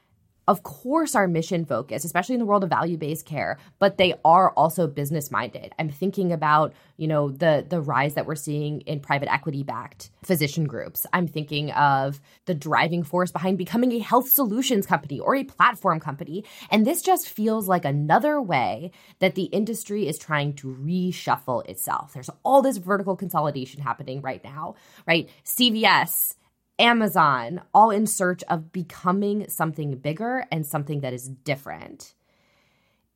of 0.51 0.63
course, 0.63 1.15
are 1.15 1.29
mission 1.29 1.63
focused, 1.63 2.03
especially 2.03 2.36
in 2.36 2.39
the 2.39 2.46
world 2.46 2.65
of 2.65 2.70
value 2.70 2.98
based 2.98 3.25
care, 3.25 3.58
but 3.79 3.98
they 3.98 4.15
are 4.25 4.51
also 4.51 4.86
business 4.86 5.31
minded. 5.31 5.72
I'm 5.79 5.88
thinking 5.88 6.34
about, 6.34 6.74
you 6.98 7.08
know, 7.08 7.29
the 7.29 7.65
the 7.65 7.79
rise 7.79 8.15
that 8.15 8.25
we're 8.25 8.36
seeing 8.36 8.81
in 8.81 9.00
private 9.00 9.31
equity 9.31 9.63
backed 9.63 10.10
physician 10.25 10.65
groups. 10.65 11.08
I'm 11.13 11.25
thinking 11.25 11.72
of 11.72 12.20
the 12.48 12.53
driving 12.53 13.03
force 13.03 13.31
behind 13.31 13.60
becoming 13.60 13.93
a 13.93 14.00
health 14.00 14.27
solutions 14.27 14.86
company 14.86 15.22
or 15.22 15.36
a 15.36 15.46
platform 15.46 16.01
company. 16.01 16.43
And 16.70 16.86
this 16.86 17.01
just 17.01 17.29
feels 17.29 17.70
like 17.70 17.86
another 17.86 18.41
way 18.41 18.91
that 19.20 19.36
the 19.36 19.43
industry 19.43 20.05
is 20.05 20.17
trying 20.17 20.55
to 20.55 20.67
reshuffle 20.67 21.65
itself. 21.70 22.12
There's 22.12 22.29
all 22.43 22.62
this 22.62 22.75
vertical 22.75 23.15
consolidation 23.15 23.81
happening 23.81 24.20
right 24.20 24.43
now, 24.43 24.75
right? 25.08 25.29
CVS 25.46 26.36
Amazon, 26.82 27.62
all 27.76 27.92
in 27.92 28.08
search 28.08 28.44
of 28.50 28.72
becoming 28.72 29.48
something 29.48 29.98
bigger 29.98 30.48
and 30.52 30.66
something 30.66 31.02
that 31.02 31.14
is 31.14 31.30
different. 31.30 32.16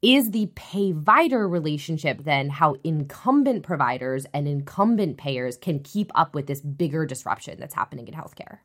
Is 0.04 0.30
the 0.30 0.52
payvider 0.56 1.50
relationship 1.50 2.24
then 2.24 2.50
how 2.50 2.76
incumbent 2.84 3.64
providers 3.64 4.28
and 4.36 4.48
incumbent 4.48 5.18
payers 5.18 5.58
can 5.58 5.80
keep 5.80 6.12
up 6.14 6.36
with 6.36 6.46
this 6.46 6.62
bigger 6.62 7.08
disruption 7.08 7.60
that's 7.60 7.74
happening 7.74 8.08
in 8.08 8.14
healthcare? 8.14 8.60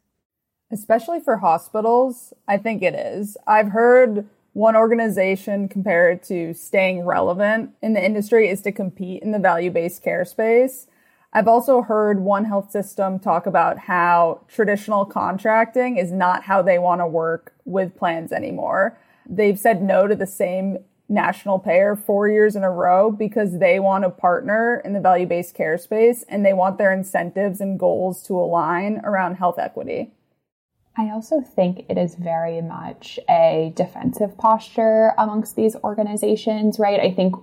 Especially 0.70 1.18
for 1.18 1.38
hospitals, 1.38 2.34
I 2.46 2.58
think 2.58 2.82
it 2.82 2.94
is. 2.94 3.38
I've 3.46 3.68
heard 3.68 4.28
one 4.52 4.76
organization 4.76 5.66
compare 5.66 6.10
it 6.10 6.22
to 6.24 6.52
staying 6.52 7.06
relevant 7.06 7.70
in 7.80 7.94
the 7.94 8.04
industry 8.04 8.50
is 8.50 8.60
to 8.62 8.72
compete 8.72 9.22
in 9.22 9.32
the 9.32 9.38
value 9.38 9.70
based 9.70 10.02
care 10.02 10.26
space. 10.26 10.88
I've 11.32 11.46
also 11.46 11.82
heard 11.82 12.20
one 12.20 12.44
health 12.44 12.72
system 12.72 13.20
talk 13.20 13.46
about 13.46 13.78
how 13.78 14.40
traditional 14.48 15.04
contracting 15.04 15.96
is 15.96 16.10
not 16.10 16.42
how 16.44 16.60
they 16.60 16.78
want 16.78 17.00
to 17.00 17.06
work 17.06 17.54
with 17.64 17.96
plans 17.96 18.32
anymore. 18.32 18.98
They've 19.28 19.58
said 19.58 19.80
no 19.80 20.08
to 20.08 20.16
the 20.16 20.26
same 20.26 20.78
national 21.08 21.60
payer 21.60 21.94
four 21.94 22.28
years 22.28 22.56
in 22.56 22.64
a 22.64 22.70
row 22.70 23.10
because 23.12 23.58
they 23.58 23.78
want 23.78 24.04
to 24.04 24.10
partner 24.10 24.82
in 24.84 24.92
the 24.92 25.00
value 25.00 25.26
based 25.26 25.54
care 25.54 25.78
space 25.78 26.24
and 26.28 26.44
they 26.44 26.52
want 26.52 26.78
their 26.78 26.92
incentives 26.92 27.60
and 27.60 27.78
goals 27.78 28.24
to 28.26 28.34
align 28.34 29.00
around 29.04 29.36
health 29.36 29.58
equity. 29.58 30.12
I 30.96 31.10
also 31.10 31.40
think 31.40 31.86
it 31.88 31.96
is 31.96 32.16
very 32.16 32.60
much 32.60 33.18
a 33.28 33.72
defensive 33.76 34.36
posture 34.36 35.12
amongst 35.16 35.54
these 35.54 35.76
organizations, 35.76 36.78
right? 36.78 37.00
I 37.00 37.12
think 37.12 37.36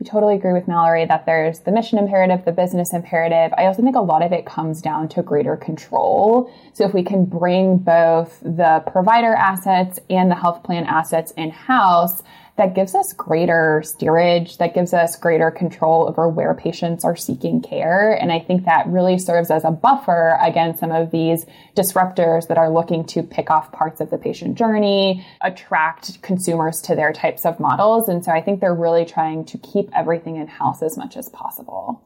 I 0.00 0.04
totally 0.04 0.34
agree 0.34 0.52
with 0.52 0.66
Mallory 0.66 1.04
that 1.06 1.24
there's 1.24 1.60
the 1.60 1.70
mission 1.70 1.98
imperative, 1.98 2.44
the 2.44 2.52
business 2.52 2.92
imperative. 2.92 3.54
I 3.56 3.66
also 3.66 3.82
think 3.82 3.94
a 3.94 4.00
lot 4.00 4.22
of 4.22 4.32
it 4.32 4.44
comes 4.44 4.82
down 4.82 5.08
to 5.10 5.22
greater 5.22 5.56
control. 5.56 6.52
So 6.72 6.84
if 6.84 6.92
we 6.92 7.04
can 7.04 7.24
bring 7.24 7.78
both 7.78 8.40
the 8.40 8.82
provider 8.86 9.34
assets 9.34 10.00
and 10.10 10.30
the 10.30 10.34
health 10.34 10.64
plan 10.64 10.84
assets 10.84 11.32
in 11.36 11.50
house, 11.50 12.22
that 12.56 12.74
gives 12.74 12.94
us 12.94 13.12
greater 13.12 13.82
steerage, 13.84 14.58
that 14.58 14.74
gives 14.74 14.94
us 14.94 15.16
greater 15.16 15.50
control 15.50 16.08
over 16.08 16.28
where 16.28 16.54
patients 16.54 17.04
are 17.04 17.16
seeking 17.16 17.60
care. 17.60 18.12
And 18.12 18.30
I 18.30 18.38
think 18.38 18.64
that 18.64 18.86
really 18.86 19.18
serves 19.18 19.50
as 19.50 19.64
a 19.64 19.72
buffer 19.72 20.38
against 20.40 20.78
some 20.78 20.92
of 20.92 21.10
these 21.10 21.46
disruptors 21.76 22.46
that 22.46 22.58
are 22.58 22.70
looking 22.70 23.04
to 23.06 23.24
pick 23.24 23.50
off 23.50 23.72
parts 23.72 24.00
of 24.00 24.10
the 24.10 24.18
patient 24.18 24.56
journey, 24.56 25.26
attract 25.40 26.22
consumers 26.22 26.80
to 26.82 26.94
their 26.94 27.12
types 27.12 27.44
of 27.44 27.58
models. 27.58 28.08
And 28.08 28.24
so 28.24 28.30
I 28.30 28.40
think 28.40 28.60
they're 28.60 28.72
really 28.72 29.04
trying 29.04 29.44
to 29.46 29.58
keep 29.58 29.90
everything 29.92 30.36
in 30.36 30.46
house 30.46 30.80
as 30.80 30.96
much 30.96 31.16
as 31.16 31.28
possible. 31.28 32.02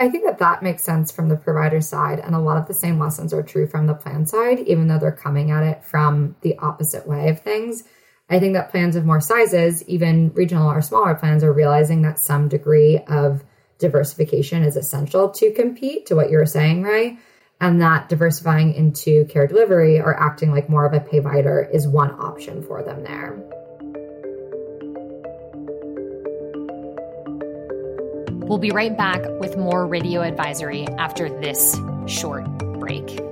I 0.00 0.08
think 0.08 0.24
that 0.24 0.38
that 0.38 0.62
makes 0.62 0.82
sense 0.82 1.12
from 1.12 1.28
the 1.28 1.36
provider 1.36 1.82
side, 1.82 2.20
and 2.20 2.34
a 2.34 2.38
lot 2.38 2.56
of 2.56 2.66
the 2.66 2.72
same 2.72 2.98
lessons 2.98 3.34
are 3.34 3.42
true 3.42 3.66
from 3.66 3.86
the 3.86 3.92
plan 3.92 4.24
side, 4.24 4.60
even 4.60 4.88
though 4.88 4.98
they're 4.98 5.12
coming 5.12 5.50
at 5.50 5.62
it 5.62 5.84
from 5.84 6.36
the 6.40 6.56
opposite 6.56 7.06
way 7.06 7.28
of 7.28 7.40
things. 7.40 7.84
I 8.30 8.38
think 8.38 8.54
that 8.54 8.70
plans 8.70 8.94
of 8.94 9.04
more 9.04 9.20
sizes, 9.20 9.82
even 9.88 10.32
regional 10.34 10.70
or 10.70 10.80
smaller 10.82 11.16
plans, 11.16 11.42
are 11.42 11.52
realizing 11.52 12.02
that 12.02 12.20
some 12.20 12.48
degree 12.48 12.98
of 13.08 13.42
diversification 13.78 14.62
is 14.62 14.76
essential 14.76 15.30
to 15.30 15.52
compete, 15.52 16.06
to 16.06 16.14
what 16.14 16.30
you 16.30 16.38
were 16.38 16.46
saying, 16.46 16.82
Rae. 16.82 17.18
And 17.60 17.82
that 17.82 18.08
diversifying 18.08 18.72
into 18.74 19.24
care 19.26 19.48
delivery 19.48 20.00
or 20.00 20.18
acting 20.18 20.52
like 20.52 20.70
more 20.70 20.86
of 20.86 20.94
a 20.94 21.00
payvider 21.00 21.68
is 21.74 21.88
one 21.88 22.12
option 22.12 22.62
for 22.62 22.82
them 22.82 23.02
there. 23.02 23.36
We'll 28.46 28.58
be 28.58 28.70
right 28.70 28.96
back 28.96 29.22
with 29.40 29.56
more 29.56 29.86
radio 29.86 30.22
advisory 30.22 30.86
after 30.98 31.28
this 31.40 31.78
short 32.06 32.46
break. 32.78 33.29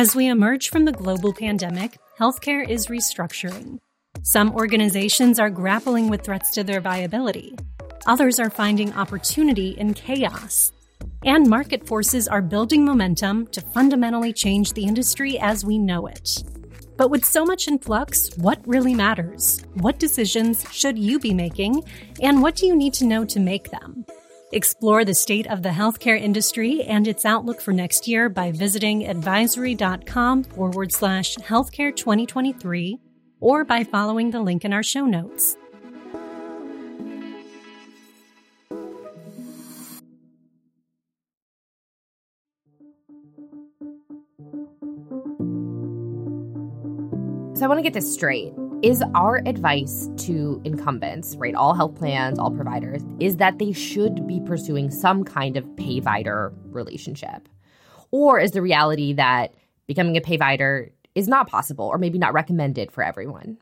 As 0.00 0.16
we 0.16 0.28
emerge 0.28 0.70
from 0.70 0.86
the 0.86 0.92
global 0.92 1.34
pandemic, 1.34 1.98
healthcare 2.18 2.66
is 2.66 2.86
restructuring. 2.86 3.80
Some 4.22 4.50
organizations 4.54 5.38
are 5.38 5.50
grappling 5.50 6.08
with 6.08 6.24
threats 6.24 6.52
to 6.52 6.64
their 6.64 6.80
viability. 6.80 7.54
Others 8.06 8.40
are 8.40 8.48
finding 8.48 8.94
opportunity 8.94 9.72
in 9.72 9.92
chaos. 9.92 10.72
And 11.22 11.50
market 11.50 11.86
forces 11.86 12.28
are 12.28 12.40
building 12.40 12.82
momentum 12.82 13.48
to 13.48 13.60
fundamentally 13.60 14.32
change 14.32 14.72
the 14.72 14.86
industry 14.86 15.38
as 15.38 15.66
we 15.66 15.76
know 15.76 16.06
it. 16.06 16.44
But 16.96 17.10
with 17.10 17.26
so 17.26 17.44
much 17.44 17.68
in 17.68 17.78
flux, 17.78 18.34
what 18.38 18.66
really 18.66 18.94
matters? 18.94 19.62
What 19.74 19.98
decisions 19.98 20.64
should 20.72 20.98
you 20.98 21.18
be 21.18 21.34
making? 21.34 21.82
And 22.22 22.40
what 22.40 22.56
do 22.56 22.64
you 22.64 22.74
need 22.74 22.94
to 22.94 23.04
know 23.04 23.26
to 23.26 23.38
make 23.38 23.70
them? 23.70 24.06
Explore 24.52 25.04
the 25.04 25.14
state 25.14 25.46
of 25.46 25.62
the 25.62 25.68
healthcare 25.68 26.20
industry 26.20 26.82
and 26.82 27.06
its 27.06 27.24
outlook 27.24 27.60
for 27.60 27.72
next 27.72 28.08
year 28.08 28.28
by 28.28 28.50
visiting 28.50 29.06
advisory.com 29.06 30.42
forward 30.42 30.90
slash 30.90 31.36
healthcare 31.36 31.94
2023 31.94 32.98
or 33.38 33.64
by 33.64 33.84
following 33.84 34.32
the 34.32 34.40
link 34.40 34.64
in 34.64 34.72
our 34.72 34.82
show 34.82 35.06
notes. 35.06 35.56
So 47.54 47.66
I 47.66 47.68
want 47.68 47.78
to 47.78 47.82
get 47.82 47.92
this 47.92 48.12
straight 48.12 48.52
is 48.82 49.02
our 49.14 49.42
advice 49.46 50.08
to 50.16 50.60
incumbents, 50.64 51.36
right, 51.36 51.54
all 51.54 51.74
health 51.74 51.94
plans, 51.96 52.38
all 52.38 52.50
providers, 52.50 53.02
is 53.18 53.36
that 53.36 53.58
they 53.58 53.72
should 53.72 54.26
be 54.26 54.40
pursuing 54.40 54.90
some 54.90 55.22
kind 55.22 55.56
of 55.56 55.64
payvider 55.76 56.54
relationship? 56.64 57.48
Or 58.10 58.40
is 58.40 58.52
the 58.52 58.62
reality 58.62 59.12
that 59.14 59.52
becoming 59.86 60.16
a 60.16 60.20
payvider 60.20 60.90
is 61.14 61.28
not 61.28 61.48
possible 61.48 61.84
or 61.84 61.98
maybe 61.98 62.18
not 62.18 62.32
recommended 62.32 62.90
for 62.90 63.04
everyone? 63.04 63.58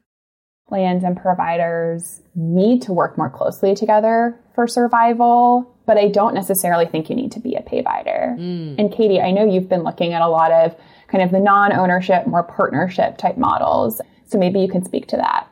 Plans 0.69 1.03
and 1.03 1.17
providers 1.17 2.21
need 2.37 2.83
to 2.83 2.93
work 2.93 3.19
more 3.19 3.31
closely 3.31 3.75
together 3.75 4.39
for 4.55 4.69
survival, 4.69 5.75
but 5.87 5.97
I 5.97 6.09
don't 6.09 6.35
necessarily 6.35 6.87
think 6.87 7.09
you 7.09 7.17
need 7.17 7.33
to 7.33 7.41
be 7.41 7.55
a 7.55 7.63
payvider. 7.63 8.39
Mm. 8.39 8.79
And 8.79 8.93
Katie, 8.93 9.21
I 9.21 9.33
know 9.33 9.45
you've 9.45 9.69
been 9.69 9.83
looking 9.83 10.13
at 10.13 10.23
a 10.23 10.29
lot 10.29 10.53
of 10.53 10.77
kind 11.09 11.25
of 11.25 11.31
the 11.31 11.41
non 11.41 11.73
ownership, 11.73 12.27
more 12.27 12.43
partnership 12.43 13.17
type 13.17 13.39
models. 13.39 14.01
So 14.29 14.39
maybe 14.39 14.61
you 14.61 14.69
can 14.69 14.85
speak 14.85 15.09
to 15.09 15.17
that. 15.17 15.49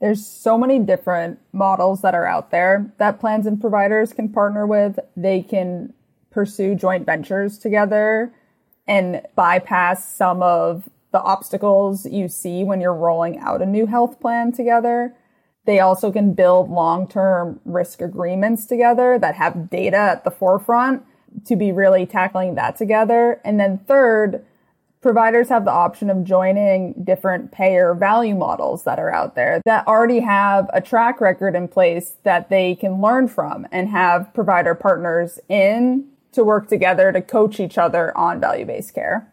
There's 0.00 0.26
so 0.26 0.56
many 0.56 0.78
different 0.78 1.38
models 1.52 2.02
that 2.02 2.14
are 2.14 2.26
out 2.26 2.50
there 2.50 2.92
that 2.98 3.20
plans 3.20 3.46
and 3.46 3.60
providers 3.60 4.12
can 4.12 4.28
partner 4.28 4.66
with. 4.66 4.98
They 5.16 5.42
can 5.42 5.94
pursue 6.30 6.74
joint 6.74 7.06
ventures 7.06 7.58
together 7.58 8.32
and 8.86 9.22
bypass 9.34 10.04
some 10.04 10.42
of 10.42 10.88
the 11.12 11.20
obstacles 11.20 12.06
you 12.06 12.28
see 12.28 12.64
when 12.64 12.80
you're 12.80 12.94
rolling 12.94 13.38
out 13.38 13.62
a 13.62 13.66
new 13.66 13.86
health 13.86 14.20
plan 14.20 14.52
together. 14.52 15.14
They 15.64 15.80
also 15.80 16.12
can 16.12 16.34
build 16.34 16.70
long 16.70 17.08
term 17.08 17.60
risk 17.64 18.00
agreements 18.00 18.66
together 18.66 19.18
that 19.18 19.36
have 19.36 19.70
data 19.70 19.96
at 19.96 20.24
the 20.24 20.30
forefront 20.30 21.04
to 21.46 21.56
be 21.56 21.72
really 21.72 22.04
tackling 22.04 22.56
that 22.56 22.76
together. 22.76 23.40
And 23.44 23.58
then 23.58 23.78
third, 23.78 24.44
providers 25.04 25.50
have 25.50 25.66
the 25.66 25.70
option 25.70 26.08
of 26.08 26.24
joining 26.24 26.94
different 27.04 27.52
payer 27.52 27.92
value 27.92 28.34
models 28.34 28.84
that 28.84 28.98
are 28.98 29.12
out 29.12 29.34
there 29.34 29.60
that 29.66 29.86
already 29.86 30.20
have 30.20 30.66
a 30.72 30.80
track 30.80 31.20
record 31.20 31.54
in 31.54 31.68
place 31.68 32.14
that 32.22 32.48
they 32.48 32.74
can 32.74 33.02
learn 33.02 33.28
from 33.28 33.66
and 33.70 33.90
have 33.90 34.32
provider 34.32 34.74
partners 34.74 35.38
in 35.46 36.08
to 36.32 36.42
work 36.42 36.68
together 36.68 37.12
to 37.12 37.20
coach 37.20 37.60
each 37.60 37.76
other 37.76 38.16
on 38.16 38.40
value 38.40 38.64
based 38.64 38.94
care. 38.94 39.30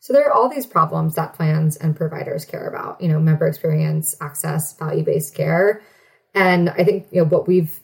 So 0.00 0.12
there 0.12 0.26
are 0.26 0.32
all 0.32 0.48
these 0.48 0.66
problems 0.66 1.14
that 1.14 1.34
plans 1.34 1.76
and 1.76 1.94
providers 1.94 2.44
care 2.44 2.66
about, 2.66 3.00
you 3.00 3.06
know, 3.06 3.20
member 3.20 3.46
experience, 3.46 4.16
access, 4.20 4.76
value 4.76 5.04
based 5.04 5.36
care. 5.36 5.82
And 6.34 6.68
I 6.70 6.82
think, 6.82 7.06
you 7.12 7.20
know, 7.20 7.28
what 7.28 7.46
we've 7.46 7.78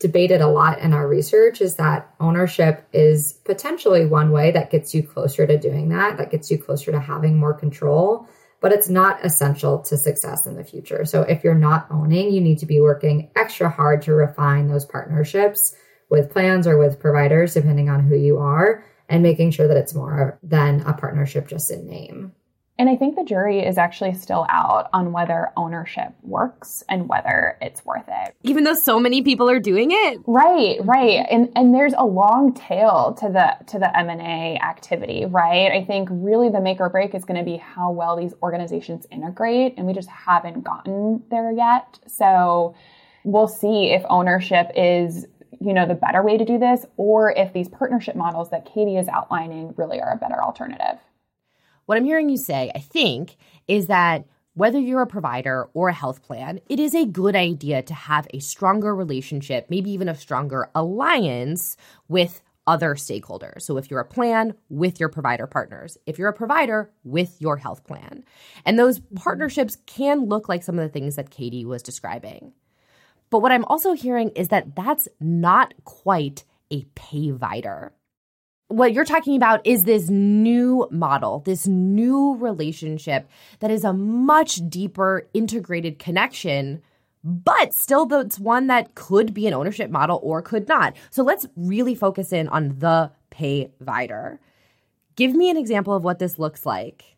debated 0.00 0.40
a 0.40 0.48
lot 0.48 0.80
in 0.80 0.92
our 0.92 1.06
research 1.06 1.60
is 1.60 1.76
that 1.76 2.12
ownership 2.18 2.88
is 2.92 3.34
potentially 3.44 4.06
one 4.06 4.32
way 4.32 4.50
that 4.50 4.70
gets 4.70 4.94
you 4.94 5.02
closer 5.02 5.46
to 5.46 5.58
doing 5.58 5.90
that, 5.90 6.16
that 6.16 6.30
gets 6.30 6.50
you 6.50 6.58
closer 6.58 6.90
to 6.90 6.98
having 6.98 7.36
more 7.36 7.54
control. 7.54 8.26
but 8.60 8.72
it's 8.72 8.88
not 8.88 9.24
essential 9.24 9.78
to 9.78 9.96
success 9.96 10.46
in 10.46 10.54
the 10.54 10.64
future. 10.64 11.04
So 11.04 11.22
if 11.22 11.42
you're 11.42 11.54
not 11.54 11.86
owning, 11.90 12.30
you 12.30 12.40
need 12.40 12.58
to 12.58 12.66
be 12.66 12.80
working 12.80 13.30
extra 13.34 13.70
hard 13.70 14.02
to 14.02 14.12
refine 14.12 14.68
those 14.68 14.84
partnerships 14.84 15.74
with 16.10 16.30
plans 16.30 16.66
or 16.66 16.76
with 16.76 17.00
providers, 17.00 17.54
depending 17.54 17.88
on 17.88 18.00
who 18.06 18.16
you 18.16 18.38
are, 18.38 18.84
and 19.08 19.22
making 19.22 19.52
sure 19.52 19.66
that 19.66 19.76
it's 19.76 19.94
more 19.94 20.38
than 20.42 20.82
a 20.82 20.92
partnership 20.92 21.48
just 21.48 21.70
in 21.70 21.86
name. 21.86 22.32
And 22.80 22.88
I 22.88 22.96
think 22.96 23.14
the 23.14 23.24
jury 23.24 23.60
is 23.60 23.76
actually 23.76 24.14
still 24.14 24.46
out 24.48 24.88
on 24.94 25.12
whether 25.12 25.50
ownership 25.54 26.14
works 26.22 26.82
and 26.88 27.10
whether 27.10 27.58
it's 27.60 27.84
worth 27.84 28.08
it. 28.08 28.34
Even 28.42 28.64
though 28.64 28.72
so 28.72 28.98
many 28.98 29.20
people 29.20 29.50
are 29.50 29.60
doing 29.60 29.90
it. 29.90 30.18
Right, 30.26 30.78
right. 30.82 31.26
And 31.30 31.52
and 31.54 31.74
there's 31.74 31.92
a 31.98 32.06
long 32.06 32.54
tail 32.54 33.14
to 33.20 33.28
the 33.28 33.66
to 33.66 33.78
the 33.78 33.94
M&A 33.98 34.58
activity, 34.62 35.26
right? 35.26 35.70
I 35.70 35.84
think 35.84 36.08
really 36.10 36.48
the 36.48 36.62
make 36.62 36.80
or 36.80 36.88
break 36.88 37.14
is 37.14 37.26
going 37.26 37.38
to 37.38 37.44
be 37.44 37.58
how 37.58 37.90
well 37.90 38.16
these 38.16 38.32
organizations 38.42 39.06
integrate 39.10 39.74
and 39.76 39.86
we 39.86 39.92
just 39.92 40.08
haven't 40.08 40.64
gotten 40.64 41.22
there 41.30 41.52
yet. 41.52 41.98
So 42.06 42.74
we'll 43.24 43.48
see 43.48 43.90
if 43.90 44.02
ownership 44.08 44.70
is 44.74 45.26
you 45.60 45.74
know 45.74 45.86
the 45.86 45.94
better 45.94 46.22
way 46.22 46.38
to 46.38 46.46
do 46.46 46.58
this 46.58 46.86
or 46.96 47.32
if 47.32 47.52
these 47.52 47.68
partnership 47.68 48.16
models 48.16 48.48
that 48.52 48.64
Katie 48.64 48.96
is 48.96 49.06
outlining 49.08 49.74
really 49.76 50.00
are 50.00 50.14
a 50.14 50.16
better 50.16 50.42
alternative. 50.42 50.98
What 51.90 51.96
I'm 51.96 52.04
hearing 52.04 52.28
you 52.28 52.36
say, 52.36 52.70
I 52.72 52.78
think, 52.78 53.36
is 53.66 53.88
that 53.88 54.24
whether 54.54 54.78
you're 54.78 55.02
a 55.02 55.08
provider 55.08 55.68
or 55.74 55.88
a 55.88 55.92
health 55.92 56.22
plan, 56.22 56.60
it 56.68 56.78
is 56.78 56.94
a 56.94 57.04
good 57.04 57.34
idea 57.34 57.82
to 57.82 57.94
have 57.94 58.28
a 58.32 58.38
stronger 58.38 58.94
relationship, 58.94 59.66
maybe 59.68 59.90
even 59.90 60.08
a 60.08 60.14
stronger 60.14 60.70
alliance 60.72 61.76
with 62.06 62.42
other 62.64 62.94
stakeholders. 62.94 63.62
So 63.62 63.76
if 63.76 63.90
you're 63.90 63.98
a 63.98 64.04
plan, 64.04 64.54
with 64.68 65.00
your 65.00 65.08
provider 65.08 65.48
partners. 65.48 65.98
If 66.06 66.16
you're 66.16 66.28
a 66.28 66.32
provider, 66.32 66.92
with 67.02 67.34
your 67.40 67.56
health 67.56 67.82
plan. 67.82 68.22
And 68.64 68.78
those 68.78 69.00
partnerships 69.16 69.76
can 69.86 70.26
look 70.26 70.48
like 70.48 70.62
some 70.62 70.78
of 70.78 70.84
the 70.84 70.92
things 70.92 71.16
that 71.16 71.30
Katie 71.30 71.64
was 71.64 71.82
describing. 71.82 72.52
But 73.30 73.40
what 73.40 73.50
I'm 73.50 73.64
also 73.64 73.94
hearing 73.94 74.28
is 74.36 74.46
that 74.50 74.76
that's 74.76 75.08
not 75.18 75.74
quite 75.82 76.44
a 76.70 76.84
payvider 76.94 77.90
what 78.70 78.92
you're 78.92 79.04
talking 79.04 79.36
about 79.36 79.66
is 79.66 79.82
this 79.82 80.08
new 80.08 80.86
model, 80.92 81.40
this 81.40 81.66
new 81.66 82.36
relationship 82.36 83.28
that 83.58 83.70
is 83.70 83.82
a 83.82 83.92
much 83.92 84.60
deeper 84.68 85.28
integrated 85.34 85.98
connection, 85.98 86.80
but 87.24 87.74
still 87.74 88.06
it's 88.20 88.38
one 88.38 88.68
that 88.68 88.94
could 88.94 89.34
be 89.34 89.48
an 89.48 89.54
ownership 89.54 89.90
model 89.90 90.20
or 90.22 90.40
could 90.40 90.68
not. 90.68 90.96
So 91.10 91.24
let's 91.24 91.46
really 91.56 91.96
focus 91.96 92.32
in 92.32 92.48
on 92.48 92.78
the 92.78 93.10
payvider. 93.32 94.38
Give 95.16 95.34
me 95.34 95.50
an 95.50 95.56
example 95.56 95.92
of 95.92 96.04
what 96.04 96.20
this 96.20 96.38
looks 96.38 96.64
like. 96.64 97.16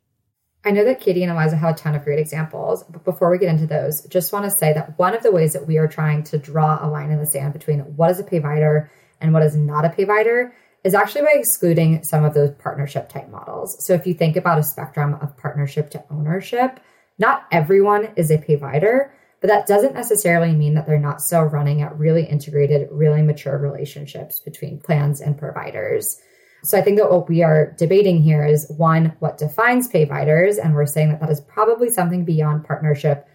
I 0.65 0.71
know 0.71 0.87
that 0.87 1.01
Katie 1.01 1.23
and 1.23 1.33
Eliza 1.33 1.57
have 1.57 1.75
a 1.75 1.79
ton 1.79 1.95
of 1.95 2.05
great 2.05 2.19
examples, 2.19 2.83
but 2.85 3.05
before 3.05 3.31
we 3.31 3.37
get 3.37 3.51
into 3.51 3.67
those, 3.67 4.03
just 4.07 4.33
want 4.33 4.47
to 4.47 4.51
say 4.51 4.73
that 4.73 4.99
one 4.99 5.15
of 5.15 5.23
the 5.23 5.33
ways 5.33 5.53
that 5.53 5.67
we 5.67 5.77
are 5.77 5.89
trying 5.89 6.23
to 6.25 6.39
draw 6.39 6.79
a 6.81 6.89
line 6.89 7.11
in 7.11 7.19
the 7.19 7.27
sand 7.27 7.53
between 7.53 7.81
what 7.81 8.11
is 8.11 8.21
a 8.21 8.25
payvider 8.25 8.89
and 9.21 9.35
what 9.35 9.43
is 9.43 9.55
not 9.55 9.85
a 9.85 9.91
payvider 9.91 10.53
is 10.85 10.95
actually 10.95 11.23
by 11.23 11.35
excluding 11.35 12.03
some 12.03 12.25
of 12.25 12.35
those 12.35 12.51
partnership 12.59 13.09
type 13.09 13.31
models. 13.31 13.85
So 13.85 13.95
if 13.95 14.07
you 14.07 14.15
think 14.15 14.37
about 14.37 14.59
a 14.59 14.63
spectrum 14.63 15.17
of 15.21 15.37
partnership 15.37 15.91
to 15.91 16.05
ownership, 16.11 16.81
not 17.19 17.47
everyone 17.53 18.11
is 18.17 18.31
a 18.31 18.39
payvider, 18.39 19.11
but 19.41 19.49
that 19.49 19.67
doesn't 19.67 19.95
necessarily 19.95 20.53
mean 20.53 20.75
that 20.75 20.87
they're 20.87 20.99
not 20.99 21.21
still 21.21 21.43
running 21.43 21.83
at 21.83 21.99
really 21.99 22.25
integrated, 22.25 22.89
really 22.91 23.23
mature 23.23 23.59
relationships 23.59 24.41
between 24.41 24.81
plans 24.81 25.21
and 25.21 25.39
providers. 25.39 26.21
So 26.65 26.79
I 26.79 26.83
think 26.83 26.99
that 26.99 27.11
what 27.11 27.29
we 27.29 27.43
are 27.43 27.75
debating 27.77 28.23
here 28.23 28.45
is 28.45 28.71
one, 28.77 29.17
what 29.19 29.39
defines 29.39 29.91
payviders? 29.91 30.63
And 30.63 30.75
we're 30.75 30.87
saying 30.87 31.11
that 31.11 31.21
that 31.21 31.31
is 31.31 31.41
probably 31.41 31.91
something 31.91 32.25
beyond 32.25 32.65
partnership. 32.65 33.29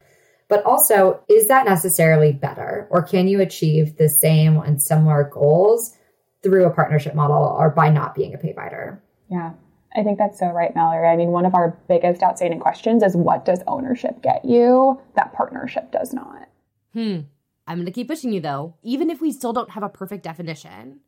But 0.48 0.64
also, 0.64 1.20
is 1.28 1.50
that 1.50 1.66
necessarily 1.66 2.32
better? 2.32 2.88
Or 2.90 3.04
can 3.04 3.28
you 3.28 3.42
achieve 3.42 3.98
the 3.98 4.08
same 4.08 4.58
and 4.58 4.82
similar 4.82 5.30
goals 5.34 5.97
through 6.44 6.66
a 6.66 6.70
partnership 6.70 7.16
model 7.16 7.56
or 7.60 7.70
by 7.70 7.90
not 7.90 8.16
being 8.16 8.34
a 8.34 8.38
payvider. 8.38 9.00
Yeah. 9.30 9.54
I 9.96 10.04
think 10.04 10.18
that's 10.18 10.38
so 10.38 10.48
right, 10.48 10.76
Mallory. 10.76 11.08
I 11.08 11.16
mean, 11.16 11.30
one 11.30 11.46
of 11.46 11.56
our 11.56 11.78
biggest 11.88 12.22
outstanding 12.22 12.60
questions 12.60 13.02
is 13.02 13.16
what 13.16 13.46
does 13.46 13.64
ownership 13.68 14.22
get 14.22 14.46
you 14.46 15.00
that 15.16 15.34
partnership 15.34 15.92
does 15.92 16.14
not? 16.14 16.48
Hmm. 16.94 17.22
I'm 17.66 17.78
going 17.78 17.86
to 17.86 17.92
keep 17.92 18.08
pushing 18.08 18.32
you 18.32 18.40
though, 18.40 18.76
even 18.84 19.10
if 19.10 19.22
we 19.22 19.32
still 19.32 19.54
don't 19.54 19.72
have 19.72 19.84
a 19.84 19.90
perfect 19.90 20.24
definition. 20.24 21.00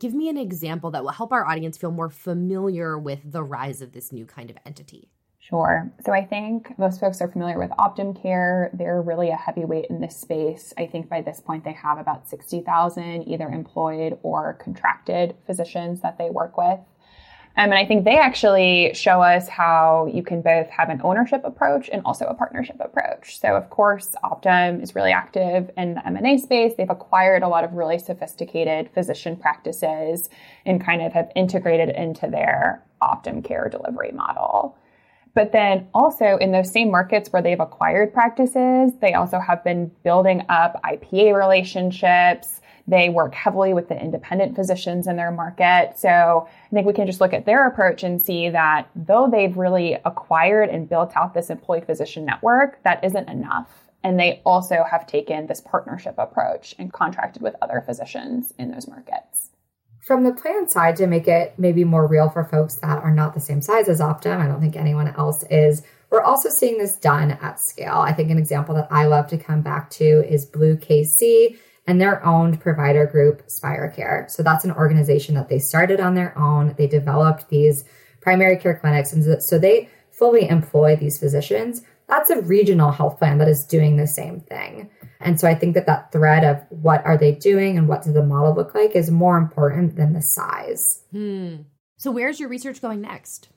Give 0.00 0.14
me 0.14 0.28
an 0.28 0.38
example 0.38 0.90
that 0.92 1.02
will 1.02 1.10
help 1.10 1.32
our 1.32 1.46
audience 1.46 1.76
feel 1.76 1.90
more 1.90 2.08
familiar 2.08 2.98
with 2.98 3.20
the 3.24 3.42
rise 3.42 3.82
of 3.82 3.92
this 3.92 4.12
new 4.12 4.24
kind 4.24 4.48
of 4.48 4.56
entity. 4.64 5.10
Sure. 5.40 5.90
So 6.04 6.12
I 6.12 6.24
think 6.24 6.78
most 6.78 7.00
folks 7.00 7.20
are 7.20 7.28
familiar 7.28 7.58
with 7.58 7.70
Optum 7.70 8.20
Care. 8.20 8.70
They're 8.74 9.00
really 9.00 9.30
a 9.30 9.36
heavyweight 9.36 9.86
in 9.86 10.00
this 10.00 10.16
space. 10.16 10.74
I 10.76 10.86
think 10.86 11.08
by 11.08 11.22
this 11.22 11.40
point 11.40 11.64
they 11.64 11.72
have 11.72 11.98
about 11.98 12.28
60,000 12.28 13.26
either 13.26 13.48
employed 13.48 14.18
or 14.22 14.54
contracted 14.54 15.36
physicians 15.46 16.00
that 16.02 16.18
they 16.18 16.28
work 16.28 16.58
with. 16.58 16.80
Um, 17.56 17.72
and 17.72 17.74
I 17.74 17.86
think 17.86 18.04
they 18.04 18.18
actually 18.18 18.92
show 18.94 19.20
us 19.20 19.48
how 19.48 20.08
you 20.12 20.22
can 20.22 20.42
both 20.42 20.68
have 20.70 20.90
an 20.90 21.00
ownership 21.02 21.40
approach 21.44 21.88
and 21.92 22.02
also 22.04 22.26
a 22.26 22.34
partnership 22.34 22.76
approach. 22.78 23.40
So, 23.40 23.56
of 23.56 23.68
course, 23.68 24.14
Optum 24.22 24.80
is 24.80 24.94
really 24.94 25.10
active 25.10 25.68
in 25.76 25.94
the 25.94 26.06
M&A 26.06 26.38
space. 26.38 26.74
They've 26.76 26.88
acquired 26.88 27.42
a 27.42 27.48
lot 27.48 27.64
of 27.64 27.72
really 27.72 27.98
sophisticated 27.98 28.90
physician 28.94 29.34
practices 29.34 30.30
and 30.66 30.80
kind 30.80 31.02
of 31.02 31.12
have 31.14 31.32
integrated 31.34 31.88
into 31.88 32.28
their 32.28 32.84
Optum 33.02 33.44
care 33.44 33.68
delivery 33.68 34.12
model. 34.12 34.76
But 35.38 35.52
then 35.52 35.86
also 35.94 36.36
in 36.38 36.50
those 36.50 36.72
same 36.72 36.90
markets 36.90 37.32
where 37.32 37.40
they've 37.40 37.60
acquired 37.60 38.12
practices, 38.12 38.90
they 39.00 39.14
also 39.14 39.38
have 39.38 39.62
been 39.62 39.88
building 40.02 40.44
up 40.48 40.82
IPA 40.82 41.38
relationships. 41.38 42.60
They 42.88 43.08
work 43.08 43.34
heavily 43.34 43.72
with 43.72 43.88
the 43.88 43.96
independent 43.96 44.56
physicians 44.56 45.06
in 45.06 45.14
their 45.14 45.30
market. 45.30 45.92
So 45.94 46.48
I 46.48 46.74
think 46.74 46.88
we 46.88 46.92
can 46.92 47.06
just 47.06 47.20
look 47.20 47.32
at 47.32 47.46
their 47.46 47.68
approach 47.68 48.02
and 48.02 48.20
see 48.20 48.50
that 48.50 48.90
though 48.96 49.28
they've 49.30 49.56
really 49.56 49.96
acquired 50.04 50.70
and 50.70 50.88
built 50.88 51.12
out 51.14 51.34
this 51.34 51.50
employee 51.50 51.82
physician 51.82 52.24
network, 52.24 52.82
that 52.82 53.04
isn't 53.04 53.28
enough. 53.28 53.70
And 54.02 54.18
they 54.18 54.42
also 54.44 54.84
have 54.90 55.06
taken 55.06 55.46
this 55.46 55.60
partnership 55.60 56.16
approach 56.18 56.74
and 56.80 56.92
contracted 56.92 57.42
with 57.42 57.54
other 57.62 57.80
physicians 57.86 58.54
in 58.58 58.72
those 58.72 58.88
markets 58.88 59.50
from 60.08 60.24
the 60.24 60.32
plan 60.32 60.66
side 60.66 60.96
to 60.96 61.06
make 61.06 61.28
it 61.28 61.52
maybe 61.58 61.84
more 61.84 62.06
real 62.06 62.30
for 62.30 62.42
folks 62.42 62.76
that 62.76 63.04
are 63.04 63.12
not 63.12 63.34
the 63.34 63.40
same 63.40 63.60
size 63.60 63.90
as 63.90 64.00
Optum, 64.00 64.38
I 64.38 64.46
don't 64.46 64.58
think 64.58 64.74
anyone 64.74 65.08
else 65.08 65.44
is. 65.50 65.82
We're 66.08 66.22
also 66.22 66.48
seeing 66.48 66.78
this 66.78 66.96
done 66.96 67.32
at 67.32 67.60
scale. 67.60 67.98
I 67.98 68.14
think 68.14 68.30
an 68.30 68.38
example 68.38 68.74
that 68.76 68.88
I 68.90 69.04
love 69.04 69.28
to 69.28 69.36
come 69.36 69.60
back 69.60 69.90
to 69.90 70.26
is 70.26 70.46
Blue 70.46 70.78
KC 70.78 71.58
and 71.86 72.00
their 72.00 72.24
owned 72.24 72.58
provider 72.58 73.04
group, 73.04 73.42
Spira 73.48 73.92
Care. 73.92 74.24
So 74.30 74.42
that's 74.42 74.64
an 74.64 74.72
organization 74.72 75.34
that 75.34 75.50
they 75.50 75.58
started 75.58 76.00
on 76.00 76.14
their 76.14 76.36
own. 76.38 76.74
They 76.78 76.86
developed 76.86 77.50
these 77.50 77.84
primary 78.22 78.56
care 78.56 78.78
clinics. 78.78 79.12
And 79.12 79.42
so 79.42 79.58
they 79.58 79.90
fully 80.10 80.48
employ 80.48 80.96
these 80.96 81.18
physicians. 81.18 81.82
That's 82.08 82.30
a 82.30 82.40
regional 82.40 82.90
health 82.90 83.18
plan 83.18 83.38
that 83.38 83.48
is 83.48 83.64
doing 83.64 83.96
the 83.96 84.06
same 84.06 84.40
thing. 84.40 84.90
And 85.20 85.38
so 85.38 85.48
I 85.48 85.54
think 85.54 85.74
that 85.74 85.86
that 85.86 86.10
thread 86.12 86.44
of 86.44 86.64
what 86.70 87.04
are 87.04 87.18
they 87.18 87.32
doing 87.32 87.76
and 87.76 87.88
what 87.88 88.02
does 88.02 88.14
the 88.14 88.22
model 88.22 88.54
look 88.54 88.74
like 88.74 88.96
is 88.96 89.10
more 89.10 89.36
important 89.36 89.96
than 89.96 90.14
the 90.14 90.22
size. 90.22 91.02
Hmm. 91.12 91.56
So 91.98 92.10
where's 92.10 92.40
your 92.40 92.48
research 92.48 92.80
going 92.80 93.00
next? 93.00 93.48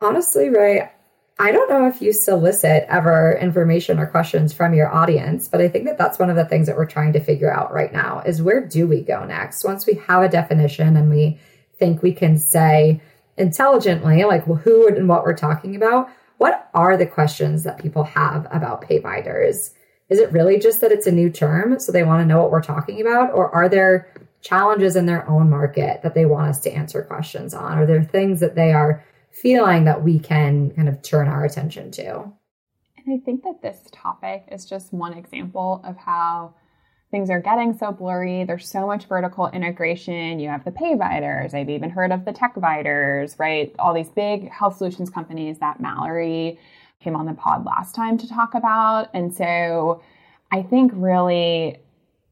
Honestly, 0.00 0.48
Rae, 0.48 0.90
I 1.38 1.52
don't 1.52 1.70
know 1.70 1.86
if 1.88 2.00
you 2.00 2.12
solicit 2.12 2.84
ever 2.88 3.36
information 3.40 3.98
or 3.98 4.06
questions 4.06 4.52
from 4.52 4.74
your 4.74 4.92
audience, 4.92 5.48
but 5.48 5.60
I 5.60 5.68
think 5.68 5.86
that 5.86 5.98
that's 5.98 6.18
one 6.18 6.30
of 6.30 6.36
the 6.36 6.44
things 6.44 6.66
that 6.66 6.76
we're 6.76 6.86
trying 6.86 7.14
to 7.14 7.20
figure 7.20 7.52
out 7.52 7.72
right 7.72 7.92
now 7.92 8.20
is 8.24 8.42
where 8.42 8.60
do 8.64 8.86
we 8.86 9.02
go 9.02 9.24
next? 9.24 9.64
Once 9.64 9.86
we 9.86 9.94
have 10.06 10.22
a 10.22 10.28
definition 10.28 10.96
and 10.96 11.10
we 11.10 11.40
think 11.78 12.02
we 12.02 12.12
can 12.12 12.38
say 12.38 13.00
intelligently, 13.36 14.22
like 14.24 14.46
well, 14.46 14.58
who 14.58 14.86
and 14.86 15.08
what 15.08 15.24
we're 15.24 15.36
talking 15.36 15.76
about, 15.76 16.10
what 16.40 16.70
are 16.72 16.96
the 16.96 17.04
questions 17.04 17.64
that 17.64 17.82
people 17.82 18.02
have 18.02 18.46
about 18.50 18.80
payviders? 18.80 19.74
Is 20.08 20.18
it 20.18 20.32
really 20.32 20.58
just 20.58 20.80
that 20.80 20.90
it's 20.90 21.06
a 21.06 21.12
new 21.12 21.28
term, 21.28 21.78
so 21.78 21.92
they 21.92 22.02
want 22.02 22.22
to 22.22 22.26
know 22.26 22.40
what 22.40 22.50
we're 22.50 22.62
talking 22.62 22.98
about? 22.98 23.34
Or 23.34 23.54
are 23.54 23.68
there 23.68 24.10
challenges 24.40 24.96
in 24.96 25.04
their 25.04 25.28
own 25.28 25.50
market 25.50 26.00
that 26.02 26.14
they 26.14 26.24
want 26.24 26.48
us 26.48 26.60
to 26.60 26.72
answer 26.72 27.02
questions 27.02 27.52
on? 27.52 27.76
Are 27.76 27.84
there 27.84 28.02
things 28.02 28.40
that 28.40 28.54
they 28.54 28.72
are 28.72 29.04
feeling 29.30 29.84
that 29.84 30.02
we 30.02 30.18
can 30.18 30.70
kind 30.70 30.88
of 30.88 31.02
turn 31.02 31.28
our 31.28 31.44
attention 31.44 31.90
to? 31.90 32.20
And 32.96 33.14
I 33.14 33.18
think 33.22 33.42
that 33.42 33.60
this 33.60 33.90
topic 33.92 34.46
is 34.50 34.64
just 34.64 34.94
one 34.94 35.12
example 35.12 35.82
of 35.84 35.98
how 35.98 36.54
things 37.10 37.28
are 37.30 37.40
getting 37.40 37.76
so 37.76 37.90
blurry. 37.90 38.44
There's 38.44 38.68
so 38.68 38.86
much 38.86 39.06
vertical 39.06 39.48
integration. 39.48 40.38
You 40.38 40.48
have 40.48 40.64
the 40.64 40.70
pay 40.70 40.94
payviders. 40.94 41.54
I've 41.54 41.68
even 41.68 41.90
heard 41.90 42.12
of 42.12 42.24
the 42.24 42.32
tech 42.32 42.54
techviders, 42.54 43.38
right? 43.38 43.74
All 43.78 43.94
these 43.94 44.08
big 44.08 44.48
health 44.50 44.76
solutions 44.76 45.10
companies 45.10 45.58
that 45.58 45.80
Mallory 45.80 46.58
came 47.00 47.16
on 47.16 47.26
the 47.26 47.32
pod 47.32 47.64
last 47.64 47.94
time 47.94 48.18
to 48.18 48.28
talk 48.28 48.54
about. 48.54 49.08
And 49.14 49.34
so 49.34 50.02
I 50.52 50.62
think 50.62 50.92
really 50.94 51.78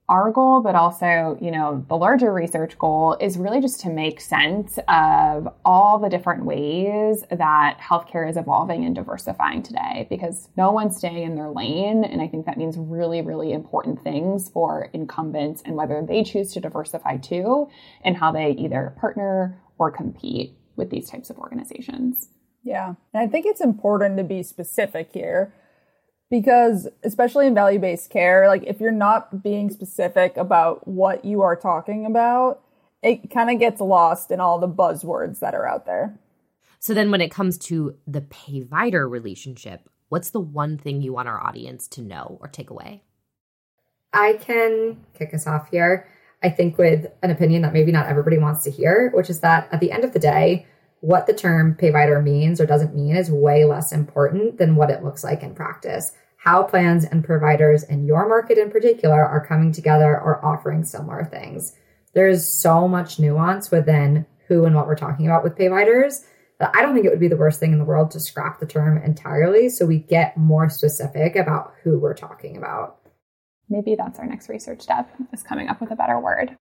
our 0.09 0.31
goal, 0.31 0.62
but 0.62 0.75
also, 0.75 1.37
you 1.40 1.51
know, 1.51 1.85
the 1.88 1.97
larger 1.97 2.33
research 2.33 2.79
goal 2.79 3.16
is 3.21 3.37
really 3.37 3.61
just 3.61 3.81
to 3.81 3.90
make 3.90 4.21
sense 4.21 4.79
of 4.88 5.49
all 5.66 5.99
the 5.99 6.09
different 6.09 6.47
ways 6.47 7.25
that 7.31 7.79
healthcare 7.79 8.29
is 8.29 8.38
evolving 8.38 8.87
and 8.87 8.94
diversifying 8.94 9.62
today 9.62 10.07
because 10.09 10.49
no 10.57 10.73
one's 10.73 10.97
staying 10.97 11.25
in 11.25 11.35
their 11.35 11.51
lane. 11.51 12.05
And 12.05 12.23
I 12.23 12.29
think 12.29 12.47
that 12.47 12.57
means 12.57 12.79
really, 12.79 13.21
really 13.21 13.53
important 13.53 14.03
things 14.03 14.49
for 14.49 14.88
incumbents 14.94 15.62
and 15.66 15.77
whether 15.77 16.03
they 16.07 16.25
choose 16.25 16.55
to 16.55 16.61
diversify 16.61 17.18
too 17.18 17.68
and 18.03 18.16
how 18.16 18.33
they 18.33 18.53
either 18.53 18.94
partner 18.99 19.61
or 19.77 19.90
compete 19.90 20.57
with 20.77 20.88
these 20.88 21.11
types 21.11 21.29
of 21.29 21.38
organizations. 21.38 22.31
Yeah. 22.62 22.94
And 23.12 23.23
I 23.23 23.27
think 23.27 23.44
it's 23.44 23.61
important 23.61 24.16
to 24.16 24.25
be 24.25 24.42
specific 24.42 25.11
here 25.12 25.53
because 26.30 26.88
especially 27.02 27.46
in 27.46 27.54
value-based 27.54 28.10
care 28.10 28.48
like 28.48 28.62
if 28.64 28.80
you're 28.80 28.90
not 28.90 29.42
being 29.42 29.70
specific 29.70 30.36
about 30.36 30.86
what 30.86 31.24
you 31.24 31.42
are 31.42 31.56
talking 31.56 32.06
about 32.06 32.62
it 33.02 33.30
kind 33.30 33.50
of 33.50 33.58
gets 33.58 33.80
lost 33.80 34.30
in 34.30 34.40
all 34.40 34.58
the 34.58 34.68
buzzwords 34.68 35.38
that 35.38 35.54
are 35.54 35.64
out 35.64 35.86
there. 35.86 36.18
So 36.80 36.94
then 36.94 37.12
when 37.12 37.20
it 37.20 37.30
comes 37.30 37.56
to 37.58 37.96
the 38.06 38.22
payvider 38.22 39.08
relationship 39.08 39.88
what's 40.08 40.30
the 40.30 40.40
one 40.40 40.78
thing 40.78 41.02
you 41.02 41.12
want 41.12 41.28
our 41.28 41.42
audience 41.44 41.86
to 41.86 42.00
know 42.00 42.38
or 42.40 42.48
take 42.48 42.70
away? 42.70 43.02
I 44.12 44.34
can 44.34 45.04
kick 45.14 45.34
us 45.34 45.46
off 45.46 45.70
here 45.70 46.08
i 46.42 46.48
think 46.48 46.78
with 46.78 47.06
an 47.22 47.30
opinion 47.30 47.62
that 47.62 47.72
maybe 47.72 47.92
not 47.92 48.06
everybody 48.06 48.38
wants 48.38 48.64
to 48.64 48.70
hear 48.70 49.10
which 49.12 49.28
is 49.28 49.40
that 49.40 49.68
at 49.72 49.80
the 49.80 49.90
end 49.90 50.04
of 50.04 50.12
the 50.12 50.18
day 50.18 50.66
what 51.00 51.26
the 51.26 51.34
term 51.34 51.76
payvider 51.80 52.22
means 52.22 52.61
or 52.61 52.66
doesn't 52.66 52.94
mean 52.94 53.16
is 53.16 53.30
way 53.30 53.64
less 53.64 53.92
important 53.92 54.58
than 54.58 54.76
what 54.76 54.90
it 54.90 55.04
looks 55.04 55.22
like 55.22 55.42
in 55.42 55.54
practice. 55.54 56.12
How 56.37 56.62
plans 56.62 57.04
and 57.04 57.24
providers 57.24 57.82
in 57.82 58.06
your 58.06 58.28
market 58.28 58.58
in 58.58 58.70
particular 58.70 59.24
are 59.24 59.44
coming 59.44 59.72
together 59.72 60.18
or 60.18 60.44
offering 60.44 60.84
similar 60.84 61.24
things. 61.24 61.74
There's 62.14 62.48
so 62.48 62.88
much 62.88 63.18
nuance 63.18 63.70
within 63.70 64.26
who 64.46 64.64
and 64.64 64.74
what 64.74 64.87
we're 64.87 64.96
talking 64.96 65.26
about 65.26 65.44
with 65.44 65.56
payviders 65.56 66.24
that 66.58 66.72
I 66.74 66.82
don't 66.82 66.94
think 66.94 67.06
it 67.06 67.11
would 67.11 67.20
be 67.20 67.28
the 67.28 67.37
worst 67.37 67.61
thing 67.61 67.72
in 67.72 67.78
the 67.78 67.84
world 67.84 68.11
to 68.12 68.20
scrap 68.20 68.58
the 68.58 68.66
term 68.66 68.98
entirely 68.98 69.68
so 69.68 69.87
we 69.87 69.98
get 69.98 70.37
more 70.37 70.68
specific 70.68 71.37
about 71.37 71.74
who 71.82 71.98
we're 71.98 72.14
talking 72.14 72.56
about. 72.56 72.98
Maybe 73.68 73.94
that's 73.94 74.18
our 74.18 74.26
next 74.26 74.48
research 74.48 74.80
step 74.80 75.14
is 75.32 75.42
coming 75.42 75.68
up 75.68 75.80
with 75.80 75.90
a 75.90 75.96
better 75.96 76.18
word. 76.18 76.56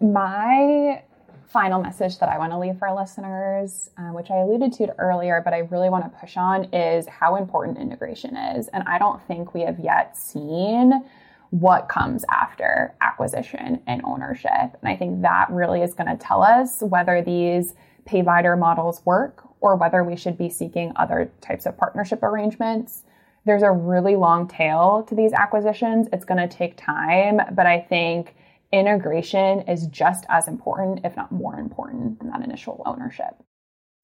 My 0.00 1.02
final 1.48 1.80
message 1.80 2.18
that 2.18 2.28
I 2.28 2.38
want 2.38 2.52
to 2.52 2.58
leave 2.58 2.78
for 2.78 2.88
our 2.88 2.96
listeners, 2.96 3.90
uh, 3.96 4.10
which 4.10 4.30
I 4.30 4.36
alluded 4.36 4.72
to 4.74 4.94
earlier, 4.98 5.40
but 5.44 5.52
I 5.52 5.58
really 5.58 5.88
want 5.88 6.04
to 6.04 6.18
push 6.18 6.36
on, 6.36 6.64
is 6.72 7.06
how 7.06 7.36
important 7.36 7.78
integration 7.78 8.36
is. 8.36 8.68
And 8.68 8.82
I 8.84 8.98
don't 8.98 9.22
think 9.26 9.54
we 9.54 9.62
have 9.62 9.78
yet 9.78 10.16
seen 10.16 11.04
what 11.50 11.88
comes 11.88 12.24
after 12.30 12.94
acquisition 13.00 13.80
and 13.86 14.02
ownership. 14.04 14.50
And 14.50 14.88
I 14.88 14.96
think 14.96 15.22
that 15.22 15.48
really 15.50 15.82
is 15.82 15.94
going 15.94 16.10
to 16.10 16.16
tell 16.16 16.42
us 16.42 16.80
whether 16.80 17.22
these 17.22 17.74
payvider 18.06 18.58
models 18.58 19.00
work 19.04 19.44
or 19.60 19.76
whether 19.76 20.02
we 20.02 20.16
should 20.16 20.36
be 20.36 20.50
seeking 20.50 20.92
other 20.96 21.30
types 21.40 21.64
of 21.64 21.76
partnership 21.76 22.22
arrangements. 22.22 23.04
There's 23.46 23.62
a 23.62 23.70
really 23.70 24.16
long 24.16 24.48
tail 24.48 25.04
to 25.08 25.14
these 25.14 25.32
acquisitions. 25.32 26.08
It's 26.12 26.24
going 26.24 26.46
to 26.46 26.54
take 26.54 26.76
time, 26.76 27.40
but 27.52 27.66
I 27.66 27.80
think 27.80 28.34
integration 28.78 29.60
is 29.68 29.86
just 29.86 30.24
as 30.28 30.48
important, 30.48 31.00
if 31.04 31.16
not 31.16 31.32
more 31.32 31.58
important, 31.58 32.18
than 32.18 32.30
that 32.30 32.42
initial 32.42 32.82
ownership. 32.84 33.42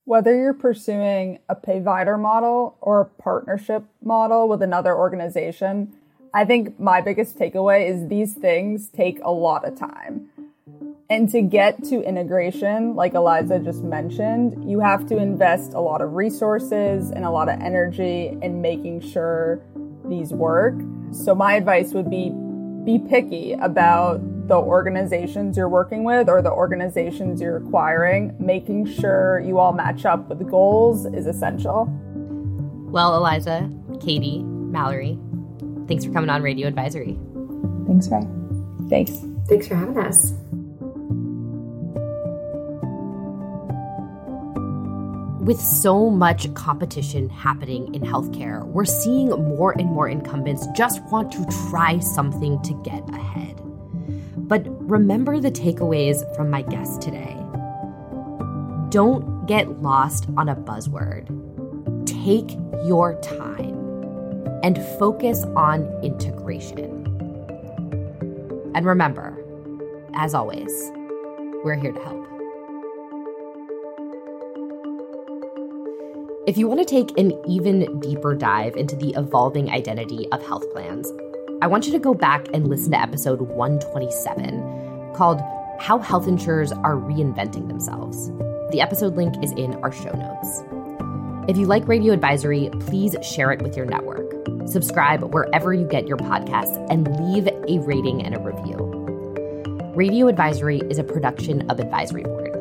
Whether 0.05 0.37
you're 0.37 0.55
pursuing 0.55 1.39
a 1.49 1.55
payvider 1.55 2.19
model 2.19 2.77
or 2.81 3.01
a 3.01 3.05
partnership 3.05 3.85
model 4.03 4.49
with 4.49 4.63
another 4.63 4.97
organization, 4.97 5.93
I 6.33 6.45
think 6.45 6.79
my 6.79 7.01
biggest 7.01 7.37
takeaway 7.37 7.89
is 7.89 8.09
these 8.09 8.35
things 8.35 8.89
take 8.89 9.21
a 9.23 9.31
lot 9.31 9.67
of 9.67 9.79
time. 9.79 10.29
And 11.09 11.29
to 11.31 11.43
get 11.43 11.83
to 11.85 12.03
integration, 12.03 12.95
like 12.95 13.15
Eliza 13.15 13.59
just 13.59 13.83
mentioned, 13.83 14.71
you 14.71 14.79
have 14.79 15.07
to 15.09 15.17
invest 15.17 15.75
a 15.75 15.81
lot 15.81 16.01
of 16.01 16.15
resources 16.15 17.11
and 17.11 17.25
a 17.25 17.31
lot 17.31 17.49
of 17.49 17.61
energy 17.61 18.39
in 18.41 18.63
making 18.63 19.01
sure 19.01 19.61
these 20.05 20.33
work. 20.33 20.75
So, 21.11 21.35
my 21.35 21.55
advice 21.55 21.93
would 21.93 22.09
be 22.09 22.31
be 22.85 22.99
picky 22.99 23.53
about 23.55 24.21
the 24.47 24.57
organizations 24.57 25.57
you're 25.57 25.69
working 25.69 26.05
with 26.05 26.29
or 26.29 26.43
the 26.43 26.51
organizations 26.53 27.41
you're 27.41 27.59
acquiring, 27.59 28.35
making 28.39 28.87
sure 28.87 29.41
you 29.41 29.59
all 29.59 29.73
match 29.73 30.05
up 30.05 30.29
with 30.29 30.39
the 30.39 30.45
goals 30.45 31.07
is 31.07 31.27
essential. 31.27 31.87
Well, 32.91 33.17
Eliza, 33.17 33.71
Katie, 34.01 34.43
Mallory, 34.43 35.19
thanks 35.87 36.05
for 36.05 36.13
coming 36.13 36.31
on 36.31 36.43
Radio 36.43 36.67
Advisory. 36.67 37.19
Thanks, 37.87 38.09
Rae. 38.09 38.27
Thanks. 38.89 39.13
Thanks 39.49 39.69
for 39.69 39.77
having 39.77 39.99
us. 39.99 40.33
With 45.41 45.59
so 45.59 46.11
much 46.11 46.53
competition 46.55 47.31
happening 47.31 47.95
in 47.95 48.03
healthcare, 48.03 48.65
we're 48.67 48.85
seeing 48.85 49.31
more 49.31 49.73
and 49.73 49.89
more 49.89 50.09
incumbents 50.09 50.67
just 50.77 51.03
want 51.05 51.33
to 51.33 51.47
try 51.71 51.99
something 51.99 52.61
to 52.63 52.75
get 52.85 53.09
ahead. 53.09 53.50
But 54.51 54.67
remember 54.91 55.39
the 55.39 55.53
takeaways 55.53 56.27
from 56.35 56.51
my 56.51 56.63
guest 56.63 57.01
today. 57.01 57.37
Don't 58.89 59.47
get 59.47 59.81
lost 59.81 60.27
on 60.37 60.49
a 60.49 60.57
buzzword. 60.57 61.29
Take 62.05 62.59
your 62.85 63.15
time 63.21 63.79
and 64.65 64.85
focus 64.99 65.45
on 65.55 65.85
integration. 66.03 67.07
And 68.75 68.85
remember, 68.85 69.39
as 70.15 70.35
always, 70.35 70.73
we're 71.63 71.77
here 71.77 71.93
to 71.93 72.01
help. 72.01 72.27
If 76.49 76.59
you 76.59 76.67
want 76.67 76.81
to 76.81 76.85
take 76.85 77.17
an 77.17 77.41
even 77.49 78.01
deeper 78.01 78.35
dive 78.35 78.75
into 78.75 78.97
the 78.97 79.11
evolving 79.11 79.71
identity 79.71 80.27
of 80.33 80.45
health 80.45 80.69
plans, 80.73 81.09
I 81.63 81.67
want 81.67 81.87
you 81.87 81.93
to 81.93 81.99
go 81.99 82.15
back 82.15 82.47
and 82.55 82.69
listen 82.69 82.93
to 82.93 82.99
episode 82.99 83.43
127 83.43 85.13
called 85.15 85.43
How 85.79 85.99
Health 85.99 86.27
Insurers 86.27 86.73
Are 86.73 86.95
Reinventing 86.95 87.69
Themselves. 87.69 88.31
The 88.71 88.81
episode 88.81 89.15
link 89.15 89.35
is 89.45 89.53
in 89.53 89.75
our 89.83 89.93
show 89.93 90.11
notes. 90.11 90.63
If 91.51 91.59
you 91.59 91.67
like 91.67 91.87
Radio 91.87 92.15
Advisory, 92.15 92.71
please 92.81 93.15
share 93.21 93.53
it 93.53 93.61
with 93.61 93.77
your 93.77 93.85
network. 93.85 94.33
Subscribe 94.71 95.23
wherever 95.35 95.75
you 95.75 95.87
get 95.87 96.09
your 96.09 96.17
podcasts 96.17 96.75
and 96.91 97.07
leave 97.21 97.47
a 97.47 97.79
rating 97.85 98.25
and 98.25 98.35
a 98.35 98.41
review. 98.41 98.79
Radio 99.95 100.29
Advisory 100.29 100.79
is 100.89 100.99
a 100.99 101.05
production 101.05 101.71
of 101.71 101.79
Advisory 101.79 102.23
Board. 102.23 102.55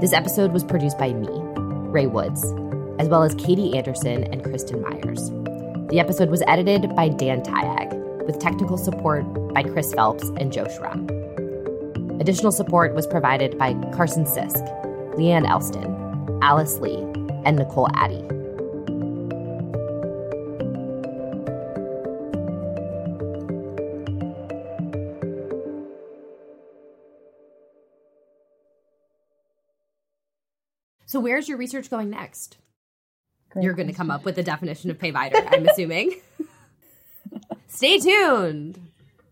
This 0.00 0.14
episode 0.14 0.52
was 0.52 0.64
produced 0.64 0.96
by 0.96 1.12
me, 1.12 1.28
Rae 1.90 2.06
Woods, 2.06 2.42
as 2.98 3.08
well 3.08 3.24
as 3.24 3.34
Katie 3.34 3.76
Anderson 3.76 4.24
and 4.32 4.42
Kristen 4.42 4.80
Myers. 4.80 5.28
The 5.90 6.00
episode 6.00 6.30
was 6.30 6.42
edited 6.46 6.96
by 6.96 7.10
Dan 7.10 7.42
Tayag 7.42 7.91
with 8.26 8.38
technical 8.38 8.76
support 8.76 9.24
by 9.52 9.62
Chris 9.62 9.92
Phelps 9.92 10.28
and 10.38 10.52
Joe 10.52 10.64
Schrum. 10.64 11.10
Additional 12.20 12.52
support 12.52 12.94
was 12.94 13.06
provided 13.06 13.58
by 13.58 13.74
Carson 13.92 14.24
Sisk, 14.24 14.62
Leanne 15.16 15.48
Elston, 15.48 16.38
Alice 16.42 16.78
Lee, 16.78 16.98
and 17.44 17.56
Nicole 17.56 17.88
Addy. 17.96 18.22
So, 31.12 31.20
where's 31.20 31.46
your 31.46 31.58
research 31.58 31.90
going 31.90 32.08
next? 32.08 32.56
Great 33.50 33.64
You're 33.64 33.74
going 33.74 33.88
to 33.88 33.92
come 33.92 34.10
up 34.10 34.24
with 34.24 34.38
a 34.38 34.42
definition 34.42 34.90
of 34.90 34.96
payvider, 34.96 35.46
I'm 35.52 35.68
assuming. 35.68 36.14
Stay 37.74 37.98
tuned 37.98 38.78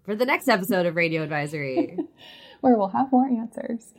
for 0.03 0.17
the 0.17 0.25
next 0.25 0.49
episode 0.49 0.87
of 0.87 0.97
Radio 0.97 1.23
Advisory, 1.23 1.99
where 2.63 2.75
we'll 2.75 2.89
have 2.89 3.13
more 3.13 3.27
answers. 3.29 3.93